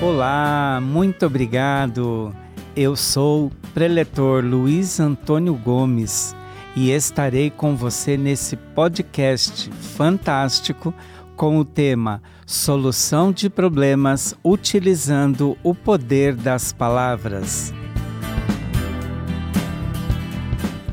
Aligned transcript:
Olá, 0.00 0.78
muito 0.80 1.26
obrigado. 1.26 2.32
Eu 2.76 2.94
sou 2.94 3.50
preletor 3.74 4.44
Luiz 4.44 5.00
Antônio 5.00 5.54
Gomes 5.56 6.36
e 6.76 6.92
estarei 6.92 7.50
com 7.50 7.74
você 7.74 8.16
nesse 8.16 8.54
podcast 8.56 9.68
fantástico 9.96 10.94
com 11.34 11.58
o 11.58 11.64
tema 11.64 12.22
Solução 12.46 13.32
de 13.32 13.50
Problemas 13.50 14.36
utilizando 14.44 15.58
o 15.64 15.74
poder 15.74 16.36
das 16.36 16.72
palavras. 16.72 17.74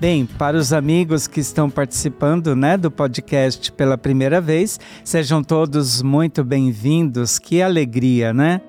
Bem, 0.00 0.26
para 0.26 0.56
os 0.56 0.72
amigos 0.72 1.26
que 1.26 1.40
estão 1.40 1.70
participando 1.70 2.56
né, 2.56 2.76
do 2.76 2.90
podcast 2.90 3.70
pela 3.72 3.96
primeira 3.96 4.40
vez, 4.40 4.78
sejam 5.04 5.42
todos 5.42 6.02
muito 6.02 6.42
bem-vindos. 6.42 7.38
Que 7.38 7.62
alegria, 7.62 8.34
né? 8.34 8.60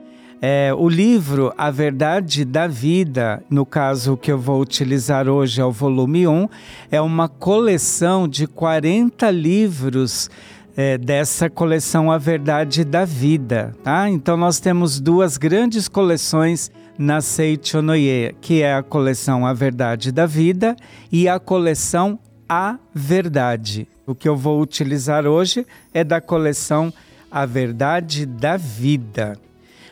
É, 0.42 0.72
o 0.78 0.88
livro 0.88 1.52
A 1.58 1.72
Verdade 1.72 2.46
da 2.46 2.68
Vida, 2.68 3.44
no 3.50 3.66
caso 3.66 4.16
que 4.16 4.32
eu 4.32 4.38
vou 4.38 4.62
utilizar 4.62 5.28
hoje 5.28 5.60
é 5.60 5.66
o 5.66 5.72
volume 5.72 6.28
1, 6.28 6.48
é 6.92 7.02
uma 7.02 7.28
coleção 7.28 8.28
de 8.28 8.46
40 8.46 9.30
livros 9.32 10.30
é, 10.78 10.98
dessa 10.98 11.50
coleção 11.50 12.12
A 12.12 12.18
Verdade 12.20 12.84
da 12.86 13.04
Vida. 13.04 13.74
Tá? 13.84 14.08
Então 14.10 14.38
nós 14.38 14.60
temos 14.60 15.00
duas 15.00 15.38
grandes 15.38 15.88
coleções 15.88 16.70
na 16.98 17.22
Seichonoye, 17.22 18.36
que 18.42 18.62
é 18.62 18.76
a 18.76 18.84
coleção 18.84 19.46
A 19.46 19.54
Verdade 19.54 20.12
da 20.12 20.26
Vida 20.26 20.76
e 21.12 21.28
a 21.28 21.40
coleção 21.40 22.20
A 22.48 22.78
Verdade. 22.94 23.88
O 24.06 24.14
que 24.14 24.30
eu 24.30 24.36
vou 24.36 24.62
utilizar 24.62 25.26
hoje 25.26 25.66
é 25.94 26.04
da 26.04 26.22
coleção 26.22 26.94
A 27.30 27.46
Verdade 27.46 28.26
da 28.26 28.58
Vida. 28.58 29.38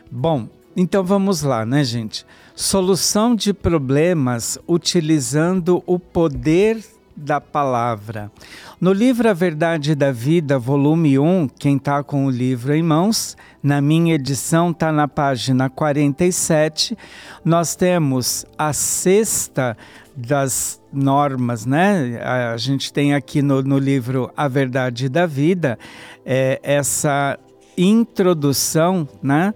Bom, 0.09 0.47
então 0.75 1.03
vamos 1.03 1.41
lá, 1.41 1.65
né, 1.65 1.83
gente? 1.83 2.25
Solução 2.55 3.35
de 3.35 3.53
problemas 3.53 4.57
utilizando 4.67 5.83
o 5.85 5.97
poder 5.97 6.83
da 7.15 7.39
palavra. 7.39 8.31
No 8.79 8.91
livro 8.91 9.29
A 9.29 9.33
Verdade 9.33 9.95
da 9.95 10.11
Vida, 10.11 10.59
volume 10.59 11.17
1, 11.17 11.49
quem 11.59 11.77
está 11.77 12.03
com 12.03 12.25
o 12.25 12.29
livro 12.29 12.73
em 12.73 12.83
mãos, 12.83 13.37
na 13.61 13.81
minha 13.81 14.15
edição 14.15 14.71
está 14.71 14.91
na 14.91 15.07
página 15.07 15.69
47, 15.69 16.97
nós 17.45 17.75
temos 17.75 18.45
a 18.57 18.73
sexta 18.73 19.77
das 20.15 20.81
normas, 20.91 21.65
né? 21.65 22.19
A 22.51 22.57
gente 22.57 22.93
tem 22.93 23.13
aqui 23.13 23.41
no, 23.41 23.63
no 23.63 23.77
livro 23.77 24.31
A 24.35 24.47
Verdade 24.47 25.09
da 25.09 25.25
Vida 25.25 25.77
é, 26.25 26.59
essa 26.61 27.39
introdução, 27.77 29.07
né? 29.21 29.53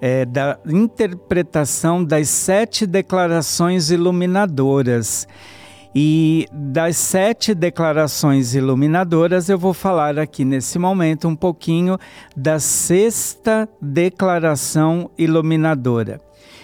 É, 0.00 0.24
da 0.24 0.56
interpretação 0.64 2.04
das 2.04 2.28
sete 2.28 2.86
declarações 2.86 3.90
iluminadoras. 3.90 5.26
E 5.94 6.46
das 6.52 6.96
sete 6.96 7.54
declarações 7.54 8.54
iluminadoras, 8.54 9.48
eu 9.48 9.58
vou 9.58 9.72
falar 9.72 10.18
aqui 10.18 10.44
nesse 10.44 10.78
momento 10.78 11.26
um 11.26 11.34
pouquinho 11.34 11.98
da 12.36 12.58
sexta 12.58 13.68
declaração 13.80 15.10
iluminadora. 15.16 16.20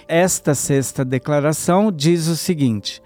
Esta 0.07 0.55
sexta 0.55 1.05
declaração 1.05 1.91
diz 1.91 2.29
o 2.29 2.37
seguinte: 2.37 3.03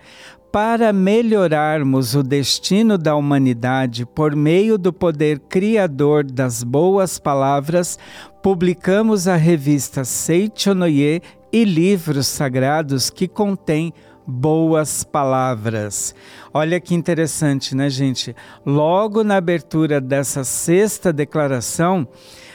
para 0.50 0.92
melhorarmos 0.92 2.14
o 2.14 2.22
destino 2.22 2.98
da 2.98 3.14
humanidade 3.14 4.04
por 4.04 4.34
meio 4.34 4.76
do 4.76 4.92
poder 4.92 5.38
criador 5.40 6.24
das 6.24 6.64
boas 6.64 7.18
palavras, 7.18 7.98
publicamos 8.42 9.28
a 9.28 9.36
revista 9.36 10.04
Seichonoye 10.04 11.22
e 11.52 11.64
livros 11.64 12.26
sagrados 12.26 13.10
que 13.10 13.28
contêm 13.28 13.92
boas 14.30 15.04
palavras. 15.04 16.14
Olha 16.52 16.78
que 16.78 16.94
interessante, 16.94 17.74
né, 17.74 17.88
gente? 17.88 18.36
Logo 18.66 19.24
na 19.24 19.36
abertura 19.36 20.02
dessa 20.02 20.44
sexta 20.44 21.10
declaração, 21.10 22.06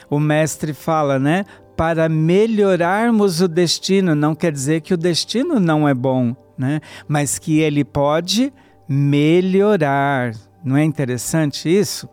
o 0.07 0.19
mestre 0.19 0.71
fala, 0.71 1.17
né? 1.17 1.43
Para 1.75 2.07
melhorarmos 2.07 3.41
o 3.41 3.47
destino, 3.47 4.13
não 4.13 4.35
quer 4.35 4.51
dizer 4.51 4.81
que 4.81 4.93
o 4.93 4.97
destino 4.97 5.59
não 5.59 5.89
é 5.89 5.95
bom, 5.95 6.35
né? 6.55 6.79
Mas 7.07 7.39
que 7.39 7.59
ele 7.59 7.83
pode 7.83 8.53
melhorar. 8.87 10.35
Não 10.63 10.77
é 10.77 10.83
interessante 10.83 11.67
isso? 11.67 12.07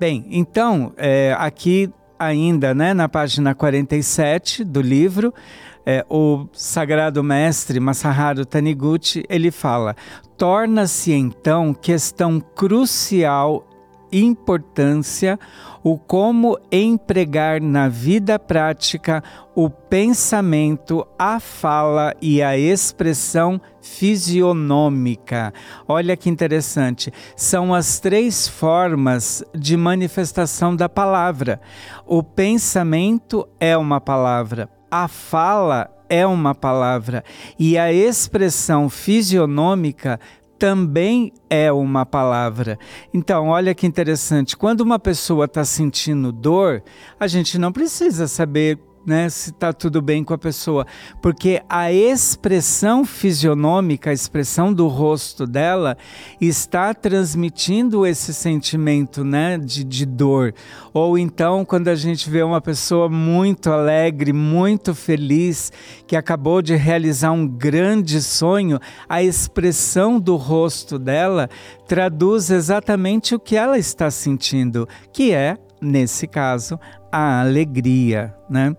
Bem, 0.00 0.26
então, 0.30 0.94
é, 0.96 1.36
aqui 1.38 1.92
ainda, 2.18 2.74
né, 2.74 2.94
na 2.94 3.10
página 3.10 3.54
47 3.54 4.64
do 4.64 4.80
livro, 4.80 5.34
é, 5.86 6.04
o 6.10 6.48
sagrado 6.52 7.22
mestre 7.22 7.78
Masaharu 7.78 8.44
Taniguchi, 8.44 9.24
ele 9.28 9.52
fala: 9.52 9.94
torna-se 10.36 11.12
então 11.12 11.72
questão 11.72 12.40
crucial 12.40 13.64
importância 14.10 15.38
o 15.82 15.96
como 15.96 16.58
empregar 16.72 17.60
na 17.60 17.88
vida 17.88 18.38
prática 18.40 19.22
o 19.54 19.70
pensamento, 19.70 21.06
a 21.16 21.38
fala 21.38 22.12
e 22.20 22.42
a 22.42 22.58
expressão 22.58 23.60
fisionômica. 23.80 25.54
Olha 25.86 26.16
que 26.16 26.28
interessante, 26.28 27.12
são 27.36 27.72
as 27.72 28.00
três 28.00 28.48
formas 28.48 29.44
de 29.54 29.76
manifestação 29.76 30.74
da 30.74 30.88
palavra. 30.88 31.60
O 32.04 32.20
pensamento 32.20 33.48
é 33.60 33.76
uma 33.76 34.00
palavra, 34.00 34.68
a 34.90 35.08
fala 35.08 35.90
é 36.08 36.26
uma 36.26 36.54
palavra 36.54 37.24
e 37.58 37.76
a 37.76 37.92
expressão 37.92 38.88
fisionômica 38.88 40.20
também 40.58 41.32
é 41.50 41.70
uma 41.70 42.06
palavra. 42.06 42.78
Então, 43.12 43.48
olha 43.48 43.74
que 43.74 43.86
interessante. 43.86 44.56
Quando 44.56 44.80
uma 44.80 44.98
pessoa 44.98 45.44
está 45.44 45.64
sentindo 45.64 46.32
dor, 46.32 46.82
a 47.20 47.26
gente 47.26 47.58
não 47.58 47.72
precisa 47.72 48.26
saber 48.26 48.78
né, 49.06 49.28
se 49.28 49.50
está 49.50 49.72
tudo 49.72 50.02
bem 50.02 50.24
com 50.24 50.34
a 50.34 50.38
pessoa, 50.38 50.84
porque 51.22 51.62
a 51.68 51.92
expressão 51.92 53.04
fisionômica, 53.04 54.10
a 54.10 54.12
expressão 54.12 54.72
do 54.72 54.88
rosto 54.88 55.46
dela, 55.46 55.96
está 56.40 56.92
transmitindo 56.92 58.04
esse 58.04 58.34
sentimento 58.34 59.24
né, 59.24 59.56
de, 59.56 59.84
de 59.84 60.04
dor. 60.04 60.52
Ou 60.92 61.16
então, 61.16 61.64
quando 61.64 61.86
a 61.88 61.94
gente 61.94 62.28
vê 62.28 62.42
uma 62.42 62.60
pessoa 62.60 63.08
muito 63.08 63.70
alegre, 63.70 64.32
muito 64.32 64.94
feliz, 64.94 65.72
que 66.06 66.16
acabou 66.16 66.60
de 66.60 66.74
realizar 66.74 67.30
um 67.30 67.46
grande 67.46 68.20
sonho, 68.20 68.80
a 69.08 69.22
expressão 69.22 70.18
do 70.18 70.34
rosto 70.34 70.98
dela 70.98 71.48
traduz 71.86 72.50
exatamente 72.50 73.34
o 73.34 73.38
que 73.38 73.54
ela 73.56 73.78
está 73.78 74.10
sentindo, 74.10 74.88
que 75.12 75.32
é, 75.32 75.56
nesse 75.80 76.26
caso, 76.26 76.80
a 77.12 77.40
alegria, 77.40 78.34
né? 78.50 78.74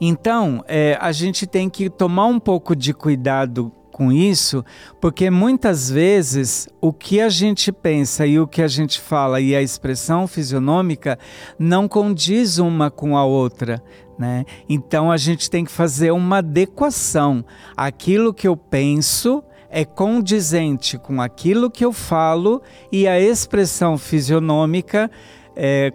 Então, 0.00 0.64
é, 0.68 0.96
a 1.00 1.12
gente 1.12 1.46
tem 1.46 1.68
que 1.68 1.90
tomar 1.90 2.26
um 2.26 2.38
pouco 2.38 2.74
de 2.76 2.94
cuidado 2.94 3.72
com 3.98 4.12
isso, 4.12 4.64
porque 5.00 5.28
muitas 5.28 5.90
vezes 5.90 6.68
o 6.80 6.92
que 6.92 7.20
a 7.20 7.28
gente 7.28 7.72
pensa 7.72 8.24
e 8.24 8.38
o 8.38 8.46
que 8.46 8.62
a 8.62 8.68
gente 8.68 9.00
fala 9.00 9.40
e 9.40 9.56
a 9.56 9.60
expressão 9.60 10.28
fisionômica 10.28 11.18
não 11.58 11.88
condiz 11.88 12.58
uma 12.58 12.92
com 12.92 13.16
a 13.16 13.24
outra. 13.24 13.82
Né? 14.16 14.44
Então 14.68 15.10
a 15.10 15.16
gente 15.16 15.50
tem 15.50 15.64
que 15.64 15.72
fazer 15.72 16.12
uma 16.12 16.38
adequação. 16.38 17.44
Aquilo 17.76 18.32
que 18.32 18.46
eu 18.46 18.56
penso 18.56 19.42
é 19.68 19.84
condizente 19.84 20.96
com 20.96 21.20
aquilo 21.20 21.68
que 21.68 21.84
eu 21.84 21.92
falo 21.92 22.62
e 22.92 23.08
a 23.08 23.20
expressão 23.20 23.98
fisionômica 23.98 25.10
é 25.56 25.92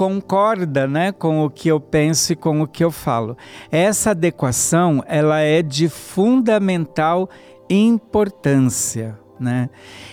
concorda, 0.00 0.86
né, 0.86 1.12
com 1.12 1.44
o 1.44 1.50
que 1.50 1.68
eu 1.68 1.78
penso 1.78 2.32
e 2.32 2.36
com 2.36 2.62
o 2.62 2.66
que 2.66 2.82
eu 2.82 2.90
falo. 2.90 3.36
Essa 3.70 4.12
adequação, 4.12 5.04
ela 5.06 5.40
é 5.40 5.60
de 5.60 5.90
fundamental 5.90 7.28
importância, 7.68 9.18
né? 9.38 9.68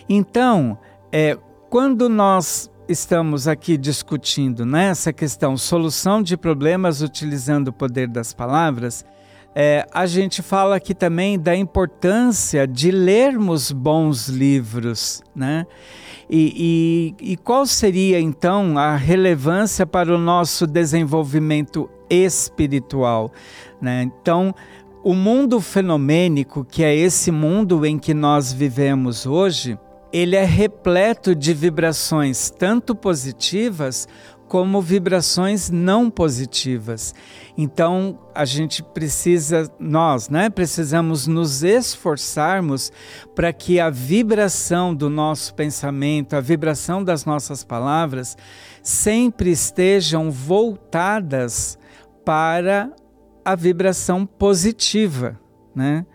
Então, 0.10 0.78
é, 1.10 1.38
quando 1.70 2.10
nós 2.10 2.70
estamos 2.90 3.48
aqui 3.48 3.78
discutindo 3.78 4.66
nessa 4.66 5.12
né, 5.12 5.14
questão 5.14 5.56
solução 5.56 6.22
de 6.22 6.36
problemas 6.36 7.02
utilizando 7.02 7.70
o 7.70 7.74
poder 7.74 8.10
das 8.10 8.34
palavras, 8.34 9.06
é, 9.56 9.88
a 9.94 10.06
gente 10.06 10.42
fala 10.42 10.76
aqui 10.76 10.94
também 10.94 11.40
da 11.40 11.56
importância 11.56 12.68
de 12.68 12.92
lermos 12.92 13.72
bons 13.72 14.28
livros, 14.28 15.24
né? 15.34 15.66
E, 16.30 17.16
e, 17.20 17.32
e 17.34 17.38
qual 17.38 17.66
seria 17.66 18.20
então 18.20 18.78
a 18.78 18.96
relevância 18.96 19.86
para 19.86 20.14
o 20.14 20.18
nosso 20.18 20.68
desenvolvimento 20.68 21.90
espiritual? 22.10 23.32
Né? 23.82 24.04
Então, 24.04 24.54
o 25.04 25.14
mundo 25.14 25.62
fenomênico, 25.62 26.66
que 26.66 26.84
é 26.84 26.94
esse 26.94 27.32
mundo 27.32 27.86
em 27.86 27.98
que 27.98 28.14
nós 28.14 28.52
vivemos 28.52 29.26
hoje, 29.26 29.80
ele 30.12 30.36
é 30.36 30.44
repleto 30.44 31.34
de 31.34 31.54
vibrações 31.54 32.50
tanto 32.50 32.94
positivas 32.94 34.08
como 34.48 34.82
vibrações 34.82 35.70
não 35.70 36.10
positivas. 36.10 37.14
Então, 37.58 38.20
a 38.36 38.46
gente 38.46 38.84
precisa, 38.84 39.68
nós, 39.80 40.30
né, 40.30 40.48
precisamos 40.48 41.26
nos 41.26 41.64
esforçarmos 41.64 42.92
para 43.34 43.52
que 43.52 43.80
a 43.80 43.90
vibração 43.90 44.94
do 44.94 45.10
nosso 45.10 45.56
pensamento, 45.56 46.36
a 46.36 46.40
vibração 46.40 47.04
das 47.04 47.26
nossas 47.26 47.64
palavras, 47.64 48.38
sempre 48.84 49.50
estejam 49.50 50.30
voltadas 50.30 51.80
para 52.24 52.92
a 53.44 53.56
vibração 53.56 54.24
positiva, 54.24 55.40
né? 55.74 56.06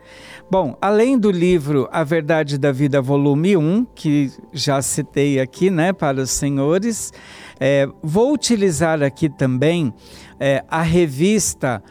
Bom, 0.51 0.77
além 0.83 1.19
do 1.19 1.31
livro 1.31 1.89
A 1.91 2.05
Verdade 2.05 2.59
da 2.59 2.71
Vida, 2.71 3.01
volume 3.01 3.57
1, 3.57 3.87
que 3.95 4.31
já 4.53 4.83
citei 4.83 5.41
aqui, 5.41 5.71
né, 5.71 5.95
para 5.95 6.21
os 6.21 6.31
senhores, 6.31 7.11
é, 7.59 7.89
vou 8.03 8.35
utilizar 8.35 9.03
aqui 9.03 9.31
também 9.31 9.95
é, 10.39 10.65
a 10.69 10.83
revista 10.83 11.83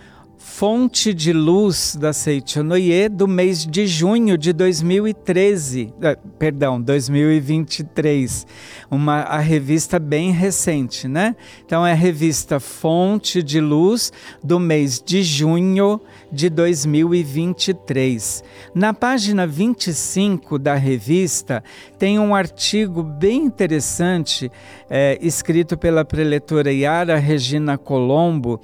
Fonte 0.44 1.14
de 1.14 1.32
Luz 1.32 1.96
da 1.96 2.12
Seichonoye 2.12 3.08
do 3.10 3.28
mês 3.28 3.64
de 3.64 3.86
junho 3.86 4.38
de 4.38 4.52
2013, 4.52 5.94
eh, 6.02 6.18
perdão, 6.40 6.82
2023, 6.82 8.48
uma 8.90 9.22
a 9.22 9.38
revista 9.38 10.00
bem 10.00 10.32
recente, 10.32 11.08
né? 11.08 11.36
Então 11.64 11.86
é 11.86 11.92
a 11.92 11.96
revista 11.96 12.60
Fonte 12.60 13.44
de 13.44 13.62
Luz 13.62 14.12
do 14.44 14.60
mês 14.60 15.02
de 15.04 15.22
junho 15.22 16.02
de 16.32 16.50
2023. 16.50 18.44
Na 18.74 18.96
página 18.96 19.46
25 19.46 20.58
da 20.58 20.74
revista 20.74 21.64
tem 22.00 22.18
um 22.18 22.34
artigo 22.34 23.04
bem 23.04 23.46
interessante 23.46 24.52
é, 24.90 25.20
escrito 25.22 25.78
pela 25.78 26.04
preletora 26.04 26.74
Yara 26.74 27.18
Regina 27.18 27.78
Colombo 27.78 28.60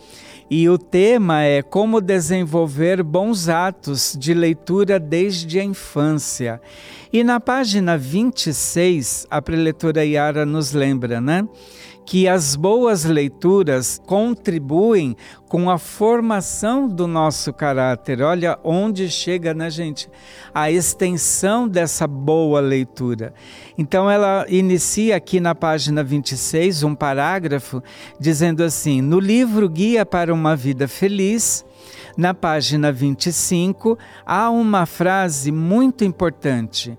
e 0.50 0.70
o 0.70 0.78
tema 0.78 1.44
é 1.44 1.62
Como 1.62 2.00
desenvolver 2.00 3.04
bons 3.04 3.50
atos 3.50 4.16
de 4.18 4.34
leitura 4.34 5.00
desde 5.00 5.60
a 5.60 5.64
infância. 5.64 6.62
E 7.12 7.24
na 7.24 7.40
página 7.40 7.98
26, 7.98 9.28
a 9.30 9.42
preletora 9.42 10.06
Yara 10.06 10.46
nos 10.46 10.72
lembra, 10.72 11.20
né? 11.20 11.48
Que 12.08 12.26
as 12.26 12.56
boas 12.56 13.04
leituras 13.04 14.02
contribuem 14.06 15.14
com 15.50 15.70
a 15.70 15.78
formação 15.78 16.88
do 16.88 17.06
nosso 17.06 17.52
caráter. 17.52 18.22
Olha 18.22 18.58
onde 18.64 19.10
chega, 19.10 19.54
né, 19.54 19.70
gente? 19.70 20.10
A 20.54 20.72
extensão 20.72 21.68
dessa 21.68 22.08
boa 22.08 22.62
leitura. 22.62 23.34
Então, 23.78 24.10
ela 24.10 24.46
inicia 24.48 25.18
aqui 25.18 25.42
na 25.42 25.54
página 25.54 26.02
26 26.02 26.84
um 26.84 26.96
parágrafo 26.96 27.84
dizendo 28.18 28.64
assim: 28.64 29.02
no 29.02 29.20
livro 29.20 29.68
Guia 29.68 30.06
para 30.06 30.34
uma 30.34 30.56
Vida 30.56 30.88
Feliz. 30.88 31.66
Na 32.16 32.34
página 32.34 32.92
25, 32.92 33.96
há 34.26 34.50
uma 34.50 34.88
frase 34.88 35.52
muito 35.52 36.04
importante. 36.04 36.98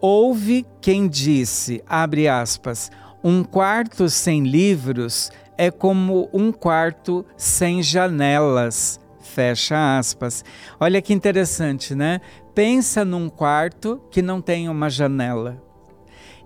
Houve 0.00 0.66
quem 0.82 1.08
disse, 1.08 1.82
abre 1.86 2.28
aspas, 2.28 2.90
um 3.22 3.44
quarto 3.44 4.08
sem 4.08 4.44
livros 4.44 5.30
é 5.56 5.70
como 5.70 6.28
um 6.32 6.50
quarto 6.50 7.24
sem 7.36 7.82
janelas. 7.82 8.98
Fecha 9.20 9.98
aspas. 9.98 10.44
Olha 10.80 11.02
que 11.02 11.12
interessante, 11.12 11.94
né? 11.94 12.20
Pensa 12.54 13.04
num 13.04 13.28
quarto 13.28 14.00
que 14.10 14.22
não 14.22 14.40
tem 14.40 14.68
uma 14.68 14.88
janela. 14.88 15.62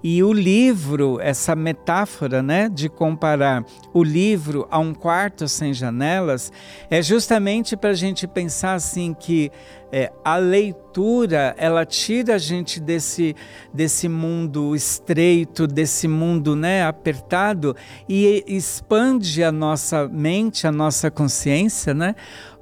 E 0.06 0.22
o 0.22 0.34
livro, 0.34 1.18
essa 1.18 1.56
metáfora 1.56 2.42
né, 2.42 2.68
de 2.68 2.90
comparar 2.90 3.64
o 3.90 4.04
livro 4.04 4.68
a 4.70 4.78
um 4.78 4.92
quarto 4.92 5.48
sem 5.48 5.72
janelas, 5.72 6.52
é 6.90 7.00
justamente 7.00 7.74
para 7.74 7.88
a 7.88 7.94
gente 7.94 8.26
pensar 8.26 8.74
assim 8.74 9.16
que 9.18 9.50
é, 9.90 10.12
a 10.22 10.36
leitura 10.36 11.54
ela 11.56 11.86
tira 11.86 12.34
a 12.34 12.38
gente 12.38 12.80
desse, 12.80 13.34
desse 13.72 14.06
mundo 14.06 14.76
estreito, 14.76 15.66
desse 15.66 16.06
mundo 16.06 16.54
né, 16.54 16.84
apertado 16.84 17.74
e 18.06 18.44
expande 18.46 19.42
a 19.42 19.50
nossa 19.50 20.06
mente, 20.06 20.66
a 20.66 20.72
nossa 20.72 21.10
consciência, 21.10 21.94
né? 21.94 22.14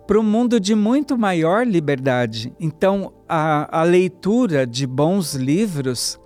para 0.06 0.18
um 0.18 0.22
mundo 0.22 0.60
de 0.60 0.74
muito 0.74 1.16
maior 1.16 1.66
liberdade. 1.66 2.52
Então, 2.60 3.12
a, 3.28 3.80
a 3.80 3.82
leitura 3.82 4.66
de 4.66 4.86
bons 4.86 5.34
livros 5.34 6.20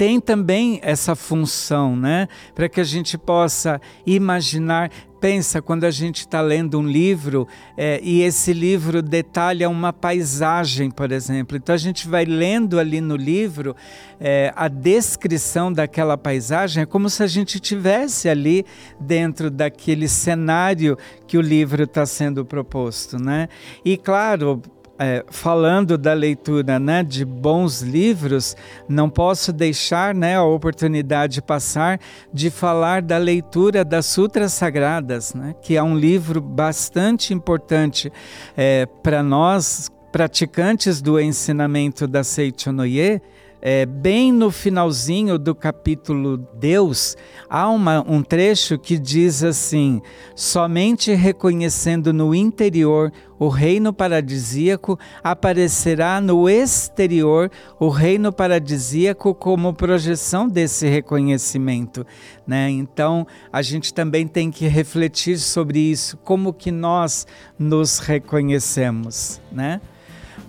tem 0.00 0.18
também 0.18 0.80
essa 0.82 1.14
função, 1.14 1.94
né? 1.94 2.26
Para 2.54 2.70
que 2.70 2.80
a 2.80 2.84
gente 2.84 3.18
possa 3.18 3.78
imaginar. 4.06 4.90
Pensa 5.20 5.60
quando 5.60 5.84
a 5.84 5.90
gente 5.90 6.20
está 6.20 6.40
lendo 6.40 6.78
um 6.80 6.88
livro 6.88 7.46
é, 7.76 8.00
e 8.02 8.22
esse 8.22 8.54
livro 8.54 9.02
detalha 9.02 9.68
uma 9.68 9.92
paisagem, 9.92 10.90
por 10.90 11.12
exemplo. 11.12 11.54
Então 11.54 11.74
a 11.74 11.78
gente 11.78 12.08
vai 12.08 12.24
lendo 12.24 12.78
ali 12.78 13.02
no 13.02 13.14
livro 13.14 13.76
é, 14.18 14.50
a 14.56 14.68
descrição 14.68 15.70
daquela 15.70 16.16
paisagem, 16.16 16.84
é 16.84 16.86
como 16.86 17.10
se 17.10 17.22
a 17.22 17.26
gente 17.26 17.60
tivesse 17.60 18.30
ali 18.30 18.64
dentro 18.98 19.50
daquele 19.50 20.08
cenário 20.08 20.96
que 21.26 21.36
o 21.36 21.42
livro 21.42 21.82
está 21.82 22.06
sendo 22.06 22.42
proposto, 22.42 23.22
né? 23.22 23.50
E 23.84 23.98
claro, 23.98 24.62
é, 25.00 25.24
falando 25.30 25.96
da 25.96 26.12
leitura 26.12 26.78
né, 26.78 27.02
de 27.02 27.24
bons 27.24 27.80
livros, 27.80 28.54
não 28.86 29.08
posso 29.08 29.50
deixar 29.50 30.14
né, 30.14 30.36
a 30.36 30.44
oportunidade 30.44 31.40
passar 31.40 31.98
de 32.30 32.50
falar 32.50 33.00
da 33.00 33.16
leitura 33.16 33.82
das 33.82 34.04
Sutras 34.04 34.52
Sagradas, 34.52 35.32
né, 35.32 35.54
que 35.62 35.74
é 35.74 35.82
um 35.82 35.96
livro 35.96 36.38
bastante 36.38 37.32
importante 37.32 38.12
é, 38.54 38.84
para 39.02 39.22
nós, 39.22 39.90
praticantes 40.12 41.00
do 41.00 41.18
ensinamento 41.18 42.06
da 42.06 42.22
Seichonoye, 42.22 43.22
é, 43.62 43.84
bem 43.84 44.32
no 44.32 44.50
finalzinho 44.50 45.38
do 45.38 45.54
capítulo 45.54 46.38
Deus, 46.54 47.16
há 47.48 47.68
uma, 47.68 48.04
um 48.08 48.22
trecho 48.22 48.78
que 48.78 48.98
diz 48.98 49.42
assim: 49.42 50.00
somente 50.34 51.12
reconhecendo 51.12 52.12
no 52.12 52.34
interior 52.34 53.12
o 53.38 53.48
reino 53.48 53.92
paradisíaco, 53.92 54.98
aparecerá 55.24 56.20
no 56.20 56.48
exterior 56.48 57.50
o 57.78 57.88
reino 57.88 58.30
paradisíaco 58.30 59.34
como 59.34 59.72
projeção 59.72 60.46
desse 60.46 60.86
reconhecimento. 60.86 62.06
Né? 62.46 62.68
Então, 62.70 63.26
a 63.50 63.62
gente 63.62 63.94
também 63.94 64.26
tem 64.26 64.50
que 64.50 64.68
refletir 64.68 65.38
sobre 65.38 65.78
isso, 65.78 66.18
como 66.18 66.52
que 66.52 66.70
nós 66.70 67.26
nos 67.58 67.98
reconhecemos. 67.98 69.40
Né? 69.50 69.80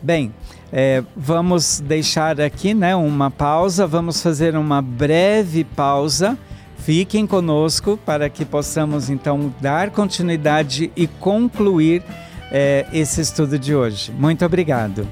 Bem, 0.03 0.33
é, 0.71 1.03
vamos 1.15 1.81
deixar 1.85 2.39
aqui 2.39 2.73
né, 2.73 2.95
uma 2.95 3.29
pausa, 3.29 3.85
vamos 3.85 4.21
fazer 4.21 4.55
uma 4.55 4.81
breve 4.81 5.63
pausa. 5.63 6.37
Fiquem 6.77 7.27
conosco 7.27 7.99
para 8.05 8.29
que 8.29 8.43
possamos 8.43 9.09
então 9.09 9.53
dar 9.61 9.91
continuidade 9.91 10.91
e 10.95 11.05
concluir 11.07 12.01
é, 12.51 12.87
esse 12.91 13.21
estudo 13.21 13.59
de 13.59 13.75
hoje. 13.75 14.11
Muito 14.11 14.45
obrigado. 14.45 15.07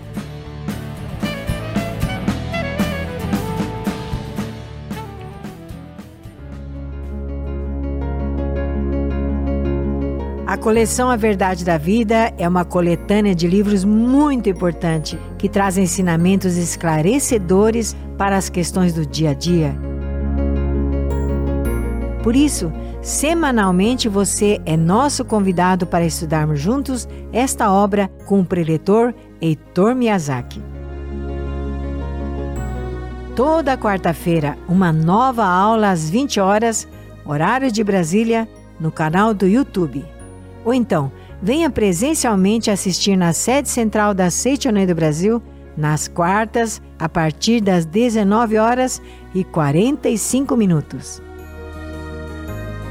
Coleção 10.59 11.09
A 11.09 11.15
Verdade 11.15 11.63
da 11.63 11.77
Vida 11.77 12.33
é 12.37 12.47
uma 12.47 12.65
coletânea 12.65 13.33
de 13.33 13.47
livros 13.47 13.85
muito 13.85 14.49
importante 14.49 15.17
que 15.37 15.47
traz 15.47 15.77
ensinamentos 15.77 16.57
esclarecedores 16.57 17.95
para 18.17 18.35
as 18.35 18.49
questões 18.49 18.93
do 18.93 19.05
dia 19.05 19.29
a 19.29 19.33
dia. 19.33 19.73
Por 22.21 22.35
isso, 22.35 22.71
semanalmente 23.01 24.09
você 24.09 24.59
é 24.65 24.75
nosso 24.75 25.23
convidado 25.23 25.87
para 25.87 26.05
estudarmos 26.05 26.59
juntos 26.59 27.07
esta 27.31 27.71
obra 27.71 28.09
com 28.25 28.41
o 28.41 28.45
preletor 28.45 29.13
Heitor 29.41 29.95
Miyazaki. 29.95 30.61
Toda 33.33 33.77
quarta-feira, 33.77 34.57
uma 34.67 34.91
nova 34.91 35.45
aula 35.45 35.89
às 35.89 36.09
20 36.09 36.41
horas, 36.41 36.85
horário 37.25 37.71
de 37.71 37.81
Brasília, 37.81 38.45
no 38.77 38.91
canal 38.91 39.33
do 39.33 39.47
YouTube 39.47 40.18
ou 40.69 40.73
então 40.73 41.11
venha 41.41 41.67
presencialmente 41.67 42.69
assistir 42.69 43.17
na 43.17 43.33
sede 43.33 43.67
central 43.67 44.13
da 44.13 44.29
Seitonei 44.29 44.85
do 44.85 44.93
Brasil, 44.93 45.41
nas 45.75 46.07
quartas, 46.07 46.79
a 46.99 47.09
partir 47.09 47.59
das 47.59 47.85
19 47.85 48.57
horas 48.57 49.01
e 49.33 49.43
45 49.43 50.55
minutos. 50.55 51.21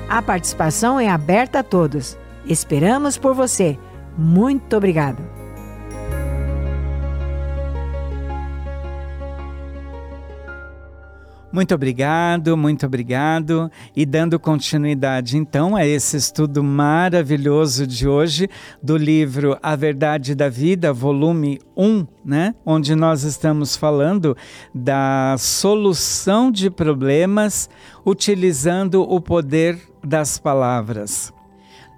A 0.09 0.21
participação 0.21 0.99
é 0.99 1.09
aberta 1.09 1.61
a 1.61 1.63
todos. 1.63 2.19
Esperamos 2.47 3.17
por 3.17 3.35
você. 3.35 3.79
Muito 4.17 4.77
obrigado. 4.77 5.38
Muito 11.51 11.75
obrigado, 11.75 12.57
muito 12.57 12.85
obrigado. 12.85 13.71
E 13.97 14.05
dando 14.05 14.39
continuidade 14.39 15.39
então 15.39 15.75
a 15.75 15.87
esse 15.87 16.17
estudo 16.17 16.63
maravilhoso 16.63 17.87
de 17.87 18.07
hoje 18.07 18.49
do 18.83 18.97
livro 18.97 19.57
A 19.63 19.75
Verdade 19.75 20.35
da 20.35 20.49
Vida, 20.51 20.93
volume 20.93 21.59
1, 21.75 22.07
né? 22.23 22.55
Onde 22.67 22.95
nós 22.95 23.23
estamos 23.23 23.77
falando 23.77 24.37
da 24.75 25.37
solução 25.39 26.53
de 26.53 26.69
problemas 26.69 27.71
utilizando 28.05 29.03
o 29.03 29.19
poder 29.19 29.81
das 30.05 30.39
palavras. 30.39 31.33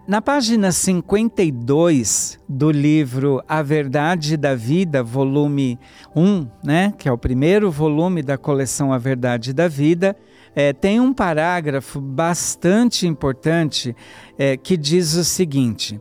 Na 0.08 0.20
página 0.20 0.72
52 0.72 2.38
do 2.48 2.70
livro 2.70 3.42
A 3.46 3.62
Verdade 3.62 4.36
da 4.36 4.54
Vida, 4.54 5.02
volume 5.02 5.78
1, 6.16 6.48
né, 6.64 6.94
que 6.98 7.08
é 7.08 7.12
o 7.12 7.18
primeiro 7.18 7.70
volume 7.70 8.22
da 8.22 8.36
coleção 8.36 8.92
A 8.92 8.98
Verdade 8.98 9.52
da 9.52 9.68
Vida, 9.68 10.16
é, 10.54 10.72
tem 10.72 10.98
um 10.98 11.12
parágrafo 11.12 12.00
bastante 12.00 13.06
importante 13.06 13.94
é, 14.36 14.56
que 14.56 14.76
diz 14.76 15.14
o 15.14 15.24
seguinte: 15.24 16.00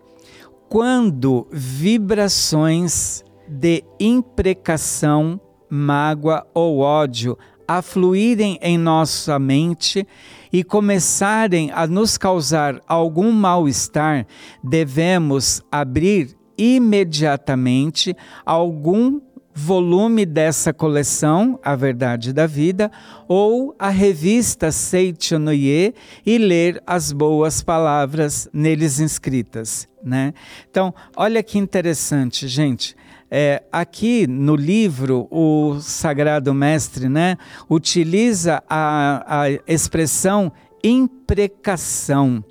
quando 0.68 1.46
vibrações 1.51 3.24
de 3.48 3.84
imprecação, 4.00 5.39
mágoa 5.70 6.48
ou 6.53 6.79
ódio 6.79 7.38
afluírem 7.68 8.58
em 8.63 8.79
nossa 8.79 9.38
mente, 9.38 10.08
e 10.51 10.63
começarem 10.63 11.72
a 11.72 11.86
nos 11.86 12.18
causar 12.18 12.82
algum 12.88 13.32
mal-estar, 13.32 14.25
devemos 14.63 15.62
abrir 15.72 16.36
imediatamente 16.58 18.15
algum 18.46 19.22
volume 19.53 20.25
dessa 20.25 20.74
coleção, 20.74 21.60
A 21.63 21.75
Verdade 21.75 22.32
da 22.32 22.48
Vida, 22.48 22.89
ou 23.27 23.75
a 23.77 23.89
revista 23.89 24.72
Seichonoye 24.72 25.94
e 26.25 26.38
ler 26.38 26.82
as 26.88 27.12
boas 27.12 27.62
palavras 27.62 28.48
neles 28.53 29.00
inscritas. 29.00 29.88
Né? 30.03 30.34
Então, 30.70 30.94
olha 31.15 31.44
que 31.44 31.58
interessante, 31.58 32.48
gente. 32.48 32.96
É, 33.31 33.62
aqui 33.71 34.25
no 34.25 34.55
livro, 34.55 35.27
o 35.29 35.79
Sagrado 35.79 36.53
Mestre 36.53 37.07
né, 37.07 37.38
utiliza 37.69 38.63
a, 38.67 39.41
a 39.41 39.50
expressão 39.67 40.51
imprecação. 40.83 42.43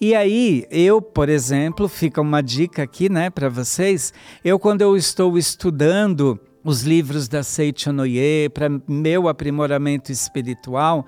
E 0.00 0.14
aí, 0.14 0.66
eu, 0.70 1.00
por 1.00 1.28
exemplo, 1.28 1.88
fica 1.88 2.20
uma 2.20 2.42
dica 2.42 2.82
aqui 2.82 3.08
né, 3.08 3.30
para 3.30 3.48
vocês. 3.48 4.12
Eu, 4.44 4.58
quando 4.58 4.82
eu 4.82 4.96
estou 4.96 5.36
estudando 5.38 6.40
os 6.64 6.82
livros 6.82 7.28
da 7.28 7.42
Seichonoye 7.42 8.48
para 8.48 8.70
meu 8.88 9.28
aprimoramento 9.28 10.10
espiritual, 10.10 11.04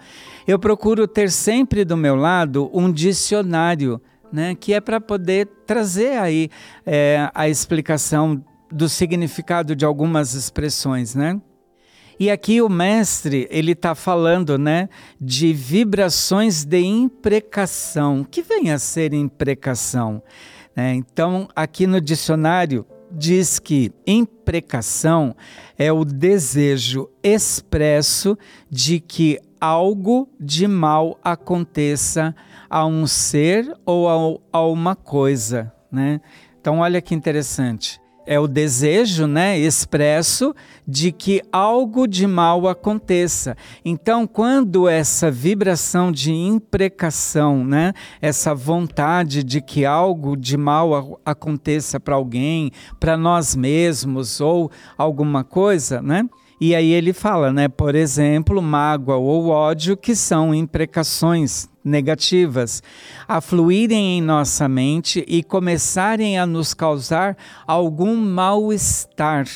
eu 0.47 0.59
procuro 0.59 1.09
ter 1.09 1.31
sempre 1.31 1.85
do 1.85 1.97
meu 1.97 2.15
lado 2.15 2.71
um 2.75 2.93
dicionário, 2.93 4.01
né, 4.31 4.55
que 4.55 4.75
é 4.75 4.81
para 4.81 5.01
poder 5.01 5.49
trazer 5.67 6.19
aí 6.19 6.51
é, 6.85 7.31
a 7.35 7.49
explicação 7.49 8.45
do 8.71 8.89
significado 8.89 9.77
de 9.77 9.85
algumas 9.85 10.35
expressões, 10.35 11.15
né? 11.15 11.41
E 12.19 12.31
aqui 12.31 12.63
o 12.63 12.69
mestre 12.69 13.47
ele 13.51 13.73
está 13.73 13.95
falando, 13.95 14.57
né, 14.57 14.89
de 15.21 15.53
vibrações 15.53 16.65
de 16.65 16.81
imprecação. 16.81 18.23
O 18.23 18.25
que 18.25 18.41
vem 18.41 18.71
a 18.71 18.79
ser 18.79 19.13
imprecação? 19.13 20.23
É, 20.75 20.95
então, 20.95 21.47
aqui 21.55 21.87
no 21.87 22.01
dicionário 22.01 22.87
diz 23.13 23.59
que 23.59 23.93
imprecação 24.07 25.37
é 25.79 25.93
o 25.93 26.05
desejo 26.07 27.09
expresso 27.23 28.37
de 28.71 28.99
que 28.99 29.39
algo 29.61 30.29
de 30.41 30.67
mal 30.67 31.19
aconteça 31.23 32.35
a 32.69 32.87
um 32.87 33.07
ser 33.07 33.75
ou 33.85 34.09
a, 34.09 34.59
a 34.59 34.67
uma 34.67 34.97
coisa, 34.97 35.73
né? 35.93 36.21
Então, 36.59 36.79
olha 36.79 37.01
que 37.03 37.15
interessante 37.15 38.01
é 38.27 38.39
o 38.41 38.49
desejo, 38.49 39.27
né, 39.27 39.59
expresso 39.59 40.55
de 40.87 41.13
que 41.13 41.41
algo 41.53 42.07
de 42.07 42.27
mal 42.27 42.67
aconteça. 42.67 43.57
Então, 43.85 44.27
quando 44.27 44.89
essa 44.89 45.31
vibração 45.31 46.11
de 46.11 46.33
imprecação, 46.33 47.65
né, 47.65 47.93
essa 48.21 48.55
vontade 48.55 49.45
de 49.45 49.61
que 49.61 49.85
algo 49.85 50.37
de 50.37 50.57
mal 50.57 51.21
aconteça 51.25 52.01
para 52.01 52.17
alguém, 52.17 52.71
para 52.99 53.17
nós 53.17 53.55
mesmos 53.55 54.41
ou 54.41 54.71
alguma 54.99 55.45
coisa, 55.45 56.03
né? 56.03 56.29
E 56.59 56.75
aí 56.75 56.91
ele 56.91 57.13
fala, 57.13 57.53
né, 57.53 57.69
por 57.69 57.95
exemplo, 57.95 58.63
mágoa 58.63 59.17
ou 59.17 59.49
ódio, 59.49 59.95
que 59.95 60.17
são 60.17 60.55
imprecações 60.55 61.69
negativas, 61.87 62.83
afluírem 63.27 64.19
em 64.19 64.21
nossa 64.21 64.69
mente 64.69 65.25
e 65.27 65.43
começarem 65.43 66.39
a 66.39 66.45
nos 66.45 66.75
causar 66.75 67.37
algum 67.67 68.17
mal-estar. 68.17 69.47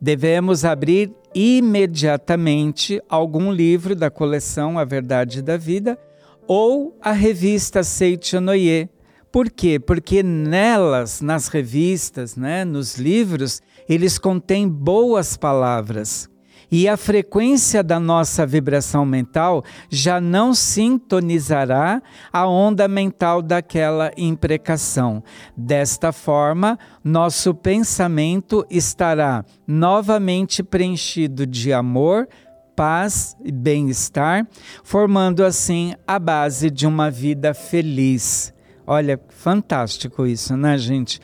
Devemos 0.00 0.64
abrir 0.64 1.12
imediatamente 1.34 3.00
algum 3.08 3.52
livro 3.52 3.94
da 3.94 4.10
coleção 4.10 4.78
A 4.78 4.84
Verdade 4.84 5.42
da 5.42 5.56
Vida 5.56 5.98
ou 6.46 6.96
a 7.00 7.12
revista 7.12 7.82
Seichonoye. 7.82 8.88
Por 9.32 9.50
quê? 9.50 9.80
Porque 9.80 10.22
nelas, 10.22 11.20
nas 11.20 11.48
revistas, 11.48 12.36
né, 12.36 12.64
nos 12.64 12.96
livros, 12.96 13.60
eles 13.88 14.16
contêm 14.18 14.68
boas 14.68 15.36
palavras. 15.36 16.28
E 16.70 16.88
a 16.88 16.96
frequência 16.96 17.82
da 17.82 18.00
nossa 18.00 18.46
vibração 18.46 19.04
mental 19.04 19.64
já 19.90 20.20
não 20.20 20.54
sintonizará 20.54 22.02
a 22.32 22.46
onda 22.46 22.88
mental 22.88 23.42
daquela 23.42 24.10
imprecação. 24.16 25.22
Desta 25.56 26.12
forma, 26.12 26.78
nosso 27.02 27.54
pensamento 27.54 28.66
estará 28.70 29.44
novamente 29.66 30.62
preenchido 30.62 31.46
de 31.46 31.72
amor, 31.72 32.28
paz 32.74 33.36
e 33.44 33.52
bem-estar, 33.52 34.46
formando 34.82 35.44
assim 35.44 35.94
a 36.06 36.18
base 36.18 36.70
de 36.70 36.86
uma 36.86 37.10
vida 37.10 37.54
feliz. 37.54 38.53
Olha, 38.86 39.18
fantástico 39.28 40.26
isso, 40.26 40.56
né, 40.56 40.76
gente? 40.76 41.20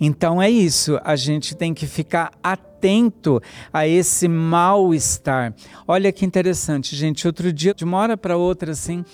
Então 0.00 0.42
é 0.42 0.50
isso, 0.50 0.98
a 1.04 1.14
gente 1.14 1.54
tem 1.54 1.72
que 1.72 1.86
ficar 1.86 2.32
atento 2.42 3.40
a 3.72 3.86
esse 3.86 4.26
mal-estar. 4.26 5.54
Olha 5.86 6.12
que 6.12 6.24
interessante, 6.24 6.96
gente. 6.96 7.26
Outro 7.26 7.52
dia, 7.52 7.72
de 7.72 7.84
uma 7.84 7.98
hora 7.98 8.16
para 8.16 8.36
outra, 8.36 8.72
assim, 8.72 9.04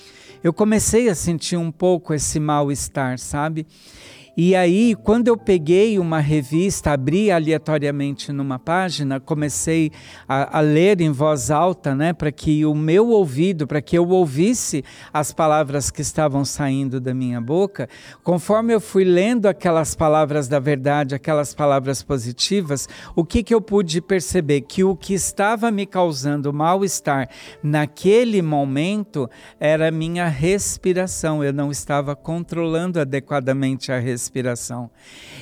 eu 0.42 0.52
comecei 0.52 1.10
a 1.10 1.14
sentir 1.14 1.58
um 1.58 1.70
pouco 1.70 2.14
esse 2.14 2.40
mal-estar, 2.40 3.18
sabe? 3.18 3.66
E 4.36 4.54
aí, 4.54 4.94
quando 4.94 5.26
eu 5.26 5.36
peguei 5.36 5.98
uma 5.98 6.20
revista, 6.20 6.92
abri 6.92 7.30
aleatoriamente 7.30 8.32
numa 8.32 8.58
página, 8.58 9.18
comecei 9.18 9.90
a, 10.28 10.58
a 10.58 10.60
ler 10.60 11.00
em 11.00 11.10
voz 11.10 11.50
alta, 11.50 11.94
né, 11.94 12.12
para 12.12 12.30
que 12.30 12.64
o 12.64 12.74
meu 12.74 13.08
ouvido, 13.08 13.66
para 13.66 13.82
que 13.82 13.98
eu 13.98 14.08
ouvisse 14.08 14.84
as 15.12 15.32
palavras 15.32 15.90
que 15.90 16.00
estavam 16.00 16.44
saindo 16.44 17.00
da 17.00 17.12
minha 17.12 17.40
boca, 17.40 17.88
conforme 18.22 18.72
eu 18.72 18.80
fui 18.80 19.04
lendo 19.04 19.46
aquelas 19.46 19.96
palavras 19.96 20.46
da 20.46 20.60
verdade, 20.60 21.14
aquelas 21.14 21.52
palavras 21.52 22.02
positivas, 22.02 22.88
o 23.16 23.24
que, 23.24 23.42
que 23.42 23.54
eu 23.54 23.60
pude 23.60 24.00
perceber? 24.00 24.60
Que 24.62 24.84
o 24.84 24.94
que 24.94 25.12
estava 25.12 25.70
me 25.72 25.86
causando 25.86 26.52
mal-estar 26.52 27.28
naquele 27.62 28.42
momento 28.42 29.28
era 29.58 29.88
a 29.88 29.92
minha 29.92 30.28
respiração, 30.28 31.42
eu 31.42 31.52
não 31.52 31.70
estava 31.70 32.14
controlando 32.14 33.00
adequadamente 33.00 33.90
a 33.90 33.98
respiração 33.98 34.19
respiração. 34.20 34.90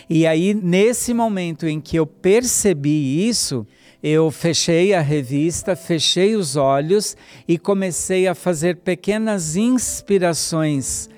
E 0.09 0.25
aí, 0.25 0.55
nesse 0.55 1.13
momento 1.13 1.67
em 1.67 1.81
que 1.81 1.97
eu 1.97 2.07
percebi 2.07 3.29
isso, 3.29 3.67
eu 4.01 4.31
fechei 4.31 4.95
a 4.95 5.01
revista, 5.01 5.75
fechei 5.75 6.37
os 6.37 6.55
olhos 6.55 7.17
e 7.49 7.59
comecei 7.59 8.29
a 8.29 8.35
fazer 8.35 8.77
pequenas 8.77 9.57
inspirações. 9.57 11.11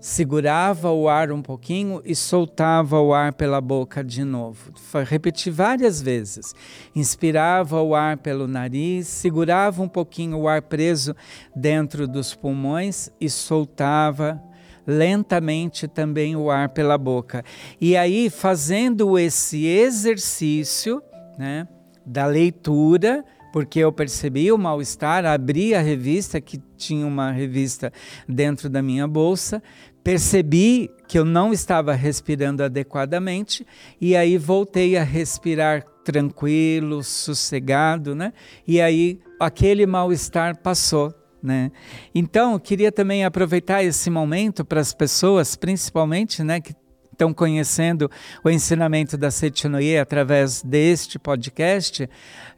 Segurava 0.00 0.90
o 0.90 1.08
ar 1.08 1.30
um 1.30 1.40
pouquinho 1.40 2.02
e 2.04 2.16
soltava 2.16 2.98
o 2.98 3.14
ar 3.14 3.34
pela 3.34 3.60
boca 3.60 4.02
de 4.02 4.24
novo. 4.24 4.72
Repeti 5.06 5.48
várias 5.48 6.02
vezes. 6.02 6.54
Inspirava 6.96 7.80
o 7.80 7.94
ar 7.94 8.16
pelo 8.16 8.48
nariz, 8.48 9.06
segurava 9.06 9.80
um 9.80 9.88
pouquinho 9.88 10.38
o 10.38 10.48
ar 10.48 10.62
preso 10.62 11.14
dentro 11.54 12.08
dos 12.08 12.34
pulmões 12.34 13.10
e 13.20 13.30
soltava 13.30 14.42
lentamente 14.86 15.86
também 15.86 16.36
o 16.36 16.50
ar 16.50 16.68
pela 16.70 16.98
boca. 16.98 17.44
E 17.80 17.96
aí, 17.96 18.28
fazendo 18.30 19.18
esse 19.18 19.66
exercício 19.66 21.02
né, 21.38 21.66
da 22.04 22.26
leitura, 22.26 23.24
porque 23.52 23.78
eu 23.78 23.92
percebi 23.92 24.50
o 24.50 24.58
mal-estar, 24.58 25.26
abri 25.26 25.74
a 25.74 25.80
revista, 25.80 26.40
que 26.40 26.58
tinha 26.76 27.06
uma 27.06 27.30
revista 27.30 27.92
dentro 28.26 28.68
da 28.68 28.82
minha 28.82 29.06
bolsa, 29.06 29.62
percebi 30.02 30.90
que 31.06 31.18
eu 31.18 31.24
não 31.24 31.52
estava 31.52 31.92
respirando 31.92 32.64
adequadamente 32.64 33.66
e 34.00 34.16
aí 34.16 34.36
voltei 34.38 34.96
a 34.96 35.04
respirar 35.04 35.84
tranquilo, 36.04 37.04
sossegado, 37.04 38.14
né? 38.14 38.32
E 38.66 38.80
aí 38.80 39.20
aquele 39.38 39.86
mal-estar 39.86 40.56
passou. 40.58 41.14
Né? 41.42 41.72
Então, 42.14 42.58
queria 42.58 42.92
também 42.92 43.24
aproveitar 43.24 43.82
esse 43.82 44.08
momento 44.08 44.64
para 44.64 44.80
as 44.80 44.94
pessoas, 44.94 45.56
principalmente, 45.56 46.44
né, 46.44 46.60
que 46.60 46.72
estão 47.12 47.32
conhecendo 47.32 48.10
o 48.42 48.50
ensinamento 48.50 49.16
da 49.16 49.30
Seitinoye 49.30 49.98
através 49.98 50.62
deste 50.62 51.18
podcast, 51.18 52.08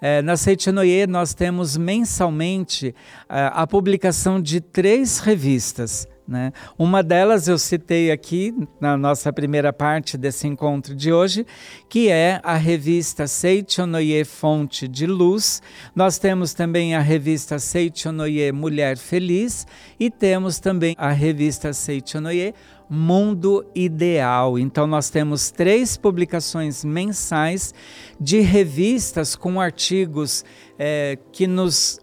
é, 0.01 0.23
na 0.23 0.37
Seitinoye 0.37 1.07
nós 1.07 1.35
temos 1.35 1.77
mensalmente 1.77 2.95
é, 3.29 3.51
a 3.53 3.67
publicação 3.67 4.41
de 4.41 4.61
três 4.61 5.19
revistas. 5.19 6.07
Né? 6.27 6.53
Uma 6.79 7.03
delas 7.03 7.49
eu 7.49 7.59
citei 7.59 8.11
aqui 8.11 8.55
na 8.81 8.97
nossa 8.97 9.31
primeira 9.31 9.75
parte 9.75 10.17
desse 10.17 10.47
encontro 10.47 10.95
de 10.95 11.13
hoje, 11.13 11.47
que 11.87 12.09
é 12.09 12.41
a 12.43 12.55
revista 12.55 13.27
Seichonoye 13.27 14.25
Fonte 14.25 14.89
de 14.89 15.07
Luz. 15.07 15.61
Nós 15.95 16.19
temos 16.19 16.55
também 16.55 16.95
a 16.95 17.01
revista 17.01 17.59
Seichonoye 17.59 18.53
Mulher 18.53 18.97
Feliz 18.97 19.67
e 20.01 20.11
temos 20.11 20.59
também 20.59 20.95
a 20.99 21.11
revista 21.11 21.75
Seichonoye 21.75 22.55
Mundo 22.89 23.65
Ideal. 23.75 24.59
Então, 24.59 24.87
nós 24.87 25.11
temos 25.11 25.51
três 25.51 25.97
publicações 25.97 26.85
mensais 26.85 27.75
de 28.21 28.41
revistas 28.41 29.37
com 29.37 29.61
artigos 29.61 30.45
é, 30.79 31.19
que 31.33 31.47
nos 31.47 31.99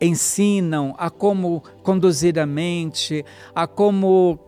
ensinam 0.00 0.94
a 0.98 1.08
como 1.08 1.62
conduzir 1.82 2.38
a 2.38 2.46
mente, 2.46 3.24
a 3.54 3.66
como, 3.66 4.38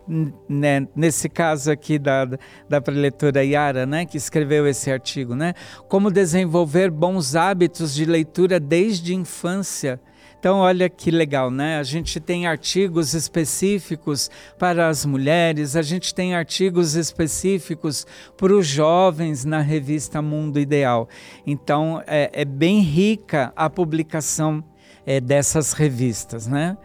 né, 0.47 0.87
nesse 0.95 1.27
caso 1.27 1.71
aqui 1.71 1.97
da, 1.97 2.27
da 2.69 2.79
preletora 2.79 3.43
Yara, 3.43 3.85
né, 3.85 4.05
que 4.05 4.17
escreveu 4.17 4.67
esse 4.67 4.91
artigo, 4.91 5.35
né, 5.35 5.53
como 5.87 6.11
desenvolver 6.11 6.91
bons 6.91 7.35
hábitos 7.35 7.93
de 7.93 8.05
leitura 8.05 8.59
desde 8.59 9.15
infância. 9.15 9.99
Então, 10.37 10.59
olha 10.59 10.87
que 10.87 11.09
legal, 11.09 11.49
né? 11.49 11.79
A 11.79 11.81
gente 11.81 12.19
tem 12.19 12.45
artigos 12.45 13.15
específicos 13.15 14.29
para 14.59 14.87
as 14.87 15.03
mulheres, 15.03 15.75
a 15.75 15.81
gente 15.81 16.13
tem 16.13 16.35
artigos 16.35 16.93
específicos 16.93 18.05
para 18.37 18.53
os 18.53 18.67
jovens 18.67 19.43
na 19.43 19.59
revista 19.59 20.21
Mundo 20.21 20.59
Ideal. 20.59 21.09
Então, 21.47 21.99
é, 22.05 22.29
é 22.31 22.45
bem 22.45 22.81
rica 22.81 23.51
a 23.55 23.71
publicação 23.71 24.63
é, 25.05 25.19
dessas 25.19 25.73
revistas, 25.73 26.47
né? 26.47 26.77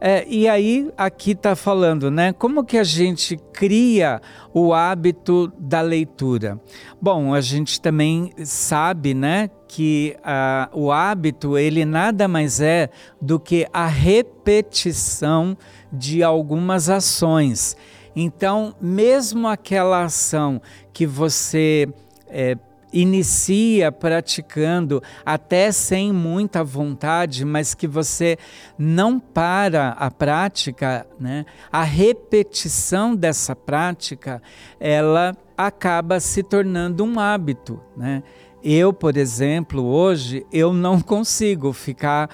É, 0.00 0.26
e 0.28 0.46
aí, 0.46 0.90
aqui 0.98 1.30
está 1.30 1.56
falando, 1.56 2.10
né? 2.10 2.32
Como 2.34 2.62
que 2.62 2.76
a 2.76 2.84
gente 2.84 3.38
cria 3.54 4.20
o 4.52 4.74
hábito 4.74 5.50
da 5.58 5.80
leitura? 5.80 6.60
Bom, 7.00 7.32
a 7.32 7.40
gente 7.40 7.80
também 7.80 8.30
sabe, 8.44 9.14
né, 9.14 9.48
que 9.66 10.14
uh, 10.18 10.78
o 10.78 10.92
hábito 10.92 11.56
ele 11.56 11.86
nada 11.86 12.28
mais 12.28 12.60
é 12.60 12.90
do 13.18 13.40
que 13.40 13.66
a 13.72 13.86
repetição 13.86 15.56
de 15.90 16.22
algumas 16.22 16.90
ações. 16.90 17.74
Então, 18.14 18.74
mesmo 18.80 19.48
aquela 19.48 20.04
ação 20.04 20.60
que 20.92 21.06
você 21.06 21.88
é, 22.28 22.56
inicia 22.94 23.90
praticando 23.90 25.02
até 25.26 25.72
sem 25.72 26.12
muita 26.12 26.62
vontade, 26.62 27.44
mas 27.44 27.74
que 27.74 27.88
você 27.88 28.38
não 28.78 29.18
para 29.18 29.90
a 29.90 30.10
prática, 30.10 31.04
né? 31.18 31.44
A 31.72 31.82
repetição 31.82 33.16
dessa 33.16 33.56
prática, 33.56 34.40
ela 34.78 35.36
acaba 35.58 36.20
se 36.20 36.42
tornando 36.42 37.04
um 37.04 37.18
hábito, 37.18 37.80
né? 37.96 38.22
Eu, 38.62 38.92
por 38.92 39.16
exemplo, 39.16 39.82
hoje 39.84 40.46
eu 40.50 40.72
não 40.72 41.00
consigo 41.00 41.72
ficar 41.72 42.30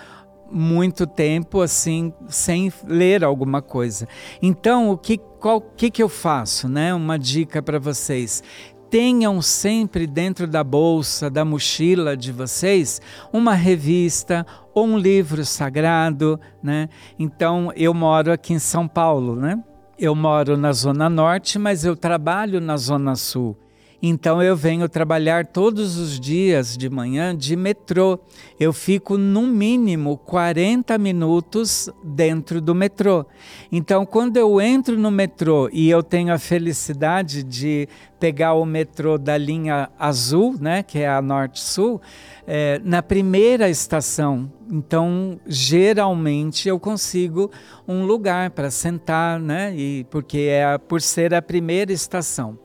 muito 0.52 1.06
tempo 1.06 1.60
assim 1.60 2.12
sem 2.28 2.72
ler 2.86 3.24
alguma 3.24 3.62
coisa. 3.62 4.06
Então, 4.42 4.90
o 4.90 4.98
que 4.98 5.18
qual 5.18 5.60
que 5.60 5.90
que 5.90 6.02
eu 6.02 6.08
faço, 6.08 6.68
né? 6.68 6.92
Uma 6.92 7.18
dica 7.18 7.62
para 7.62 7.78
vocês 7.78 8.42
tenham 8.90 9.40
sempre 9.40 10.06
dentro 10.06 10.46
da 10.48 10.64
bolsa, 10.64 11.30
da 11.30 11.44
mochila 11.44 12.16
de 12.16 12.32
vocês, 12.32 13.00
uma 13.32 13.54
revista 13.54 14.44
ou 14.74 14.84
um 14.84 14.98
livro 14.98 15.44
sagrado, 15.44 16.40
né? 16.62 16.88
Então, 17.18 17.72
eu 17.76 17.94
moro 17.94 18.32
aqui 18.32 18.52
em 18.52 18.58
São 18.58 18.88
Paulo, 18.88 19.36
né? 19.36 19.62
Eu 19.96 20.14
moro 20.14 20.56
na 20.56 20.72
Zona 20.72 21.08
Norte, 21.08 21.58
mas 21.58 21.84
eu 21.84 21.94
trabalho 21.94 22.60
na 22.60 22.76
Zona 22.76 23.14
Sul. 23.14 23.56
Então 24.02 24.42
eu 24.42 24.56
venho 24.56 24.88
trabalhar 24.88 25.46
todos 25.46 25.98
os 25.98 26.18
dias 26.18 26.76
de 26.76 26.88
manhã 26.88 27.36
de 27.36 27.54
metrô. 27.54 28.18
Eu 28.58 28.72
fico 28.72 29.18
no 29.18 29.42
mínimo 29.46 30.16
40 30.16 30.96
minutos 30.96 31.90
dentro 32.02 32.60
do 32.60 32.74
metrô. 32.74 33.26
Então 33.70 34.06
quando 34.06 34.38
eu 34.38 34.60
entro 34.60 34.98
no 34.98 35.10
metrô 35.10 35.68
e 35.72 35.90
eu 35.90 36.02
tenho 36.02 36.32
a 36.32 36.38
felicidade 36.38 37.42
de 37.42 37.86
pegar 38.18 38.52
o 38.52 38.66
metrô 38.66 39.16
da 39.16 39.36
linha 39.36 39.90
azul, 39.98 40.54
né, 40.60 40.82
que 40.82 40.98
é 40.98 41.08
a 41.08 41.22
Norte-Sul, 41.22 42.00
é, 42.46 42.78
na 42.84 43.02
primeira 43.02 43.70
estação. 43.70 44.52
Então, 44.70 45.40
geralmente 45.46 46.68
eu 46.68 46.78
consigo 46.78 47.50
um 47.88 48.04
lugar 48.04 48.50
para 48.50 48.70
sentar, 48.70 49.40
né, 49.40 49.74
e 49.74 50.04
porque 50.10 50.38
é 50.50 50.76
por 50.76 51.00
ser 51.00 51.32
a 51.32 51.40
primeira 51.40 51.92
estação. 51.92 52.58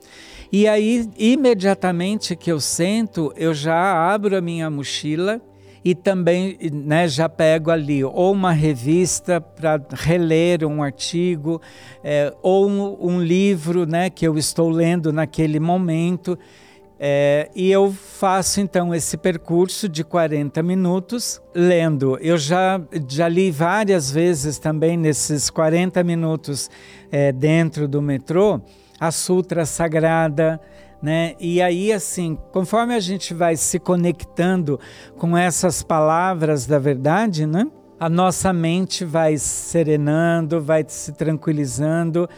E 0.52 0.68
aí, 0.68 1.08
imediatamente 1.18 2.36
que 2.36 2.50
eu 2.50 2.60
sento, 2.60 3.32
eu 3.36 3.52
já 3.52 4.12
abro 4.12 4.36
a 4.36 4.40
minha 4.40 4.70
mochila 4.70 5.40
e 5.84 5.94
também 5.94 6.58
né, 6.72 7.06
já 7.06 7.28
pego 7.28 7.70
ali 7.70 8.02
ou 8.02 8.32
uma 8.32 8.52
revista 8.52 9.40
para 9.40 9.80
reler 9.92 10.64
um 10.64 10.82
artigo, 10.82 11.60
é, 12.02 12.34
ou 12.42 12.68
um, 12.68 12.96
um, 13.00 13.22
livro 13.22 13.86
né, 13.86 14.10
que 14.10 14.26
eu 14.26 14.36
estou 14.36 14.68
lendo 14.68 15.12
naquele 15.12 15.60
momento. 15.60 16.38
É, 16.98 17.50
e 17.54 17.70
eu 17.70 17.92
faço 17.92 18.60
então 18.60 18.94
esse 18.94 19.16
percurso 19.16 19.88
de 19.88 20.02
40 20.02 20.62
minutos 20.62 21.40
lendo. 21.54 22.18
Eu 22.18 22.38
já, 22.38 22.80
já 23.08 23.28
li 23.28 23.50
várias 23.50 24.10
vezes 24.10 24.58
também 24.58 24.96
nesses 24.96 25.50
40 25.50 26.02
minutos 26.02 26.70
é, 27.12 27.30
dentro 27.30 27.86
do 27.86 28.00
metrô 28.00 28.60
a 28.98 29.10
sutra 29.10 29.66
sagrada, 29.66 30.60
né? 31.02 31.34
E 31.38 31.60
aí 31.60 31.92
assim, 31.92 32.38
conforme 32.52 32.94
a 32.94 33.00
gente 33.00 33.34
vai 33.34 33.56
se 33.56 33.78
conectando 33.78 34.80
com 35.18 35.36
essas 35.36 35.82
palavras 35.82 36.66
da 36.66 36.78
verdade, 36.78 37.46
né? 37.46 37.66
A 37.98 38.08
nossa 38.08 38.52
mente 38.52 39.04
vai 39.04 39.38
serenando, 39.38 40.60
vai 40.60 40.84
se 40.86 41.12
tranquilizando, 41.12 42.28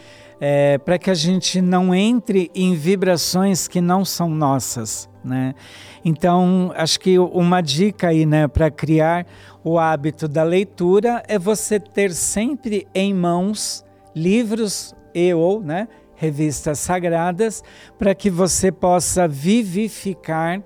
é, 0.40 0.78
para 0.78 0.98
que 0.98 1.10
a 1.10 1.14
gente 1.14 1.60
não 1.60 1.94
entre 1.94 2.50
em 2.54 2.74
vibrações 2.74 3.66
que 3.66 3.80
não 3.80 4.04
são 4.04 4.28
nossas, 4.28 5.08
né? 5.24 5.54
Então, 6.04 6.72
acho 6.76 7.00
que 7.00 7.18
uma 7.18 7.60
dica 7.60 8.08
aí, 8.08 8.24
né, 8.24 8.46
para 8.46 8.70
criar 8.70 9.26
o 9.64 9.78
hábito 9.78 10.28
da 10.28 10.42
leitura 10.44 11.22
é 11.26 11.38
você 11.38 11.80
ter 11.80 12.12
sempre 12.12 12.86
em 12.94 13.12
mãos 13.12 13.84
livros 14.14 14.94
e 15.14 15.34
ou, 15.34 15.60
né, 15.60 15.88
revistas 16.18 16.80
sagradas, 16.80 17.62
para 17.96 18.14
que 18.14 18.28
você 18.28 18.72
possa 18.72 19.26
vivificar 19.28 20.62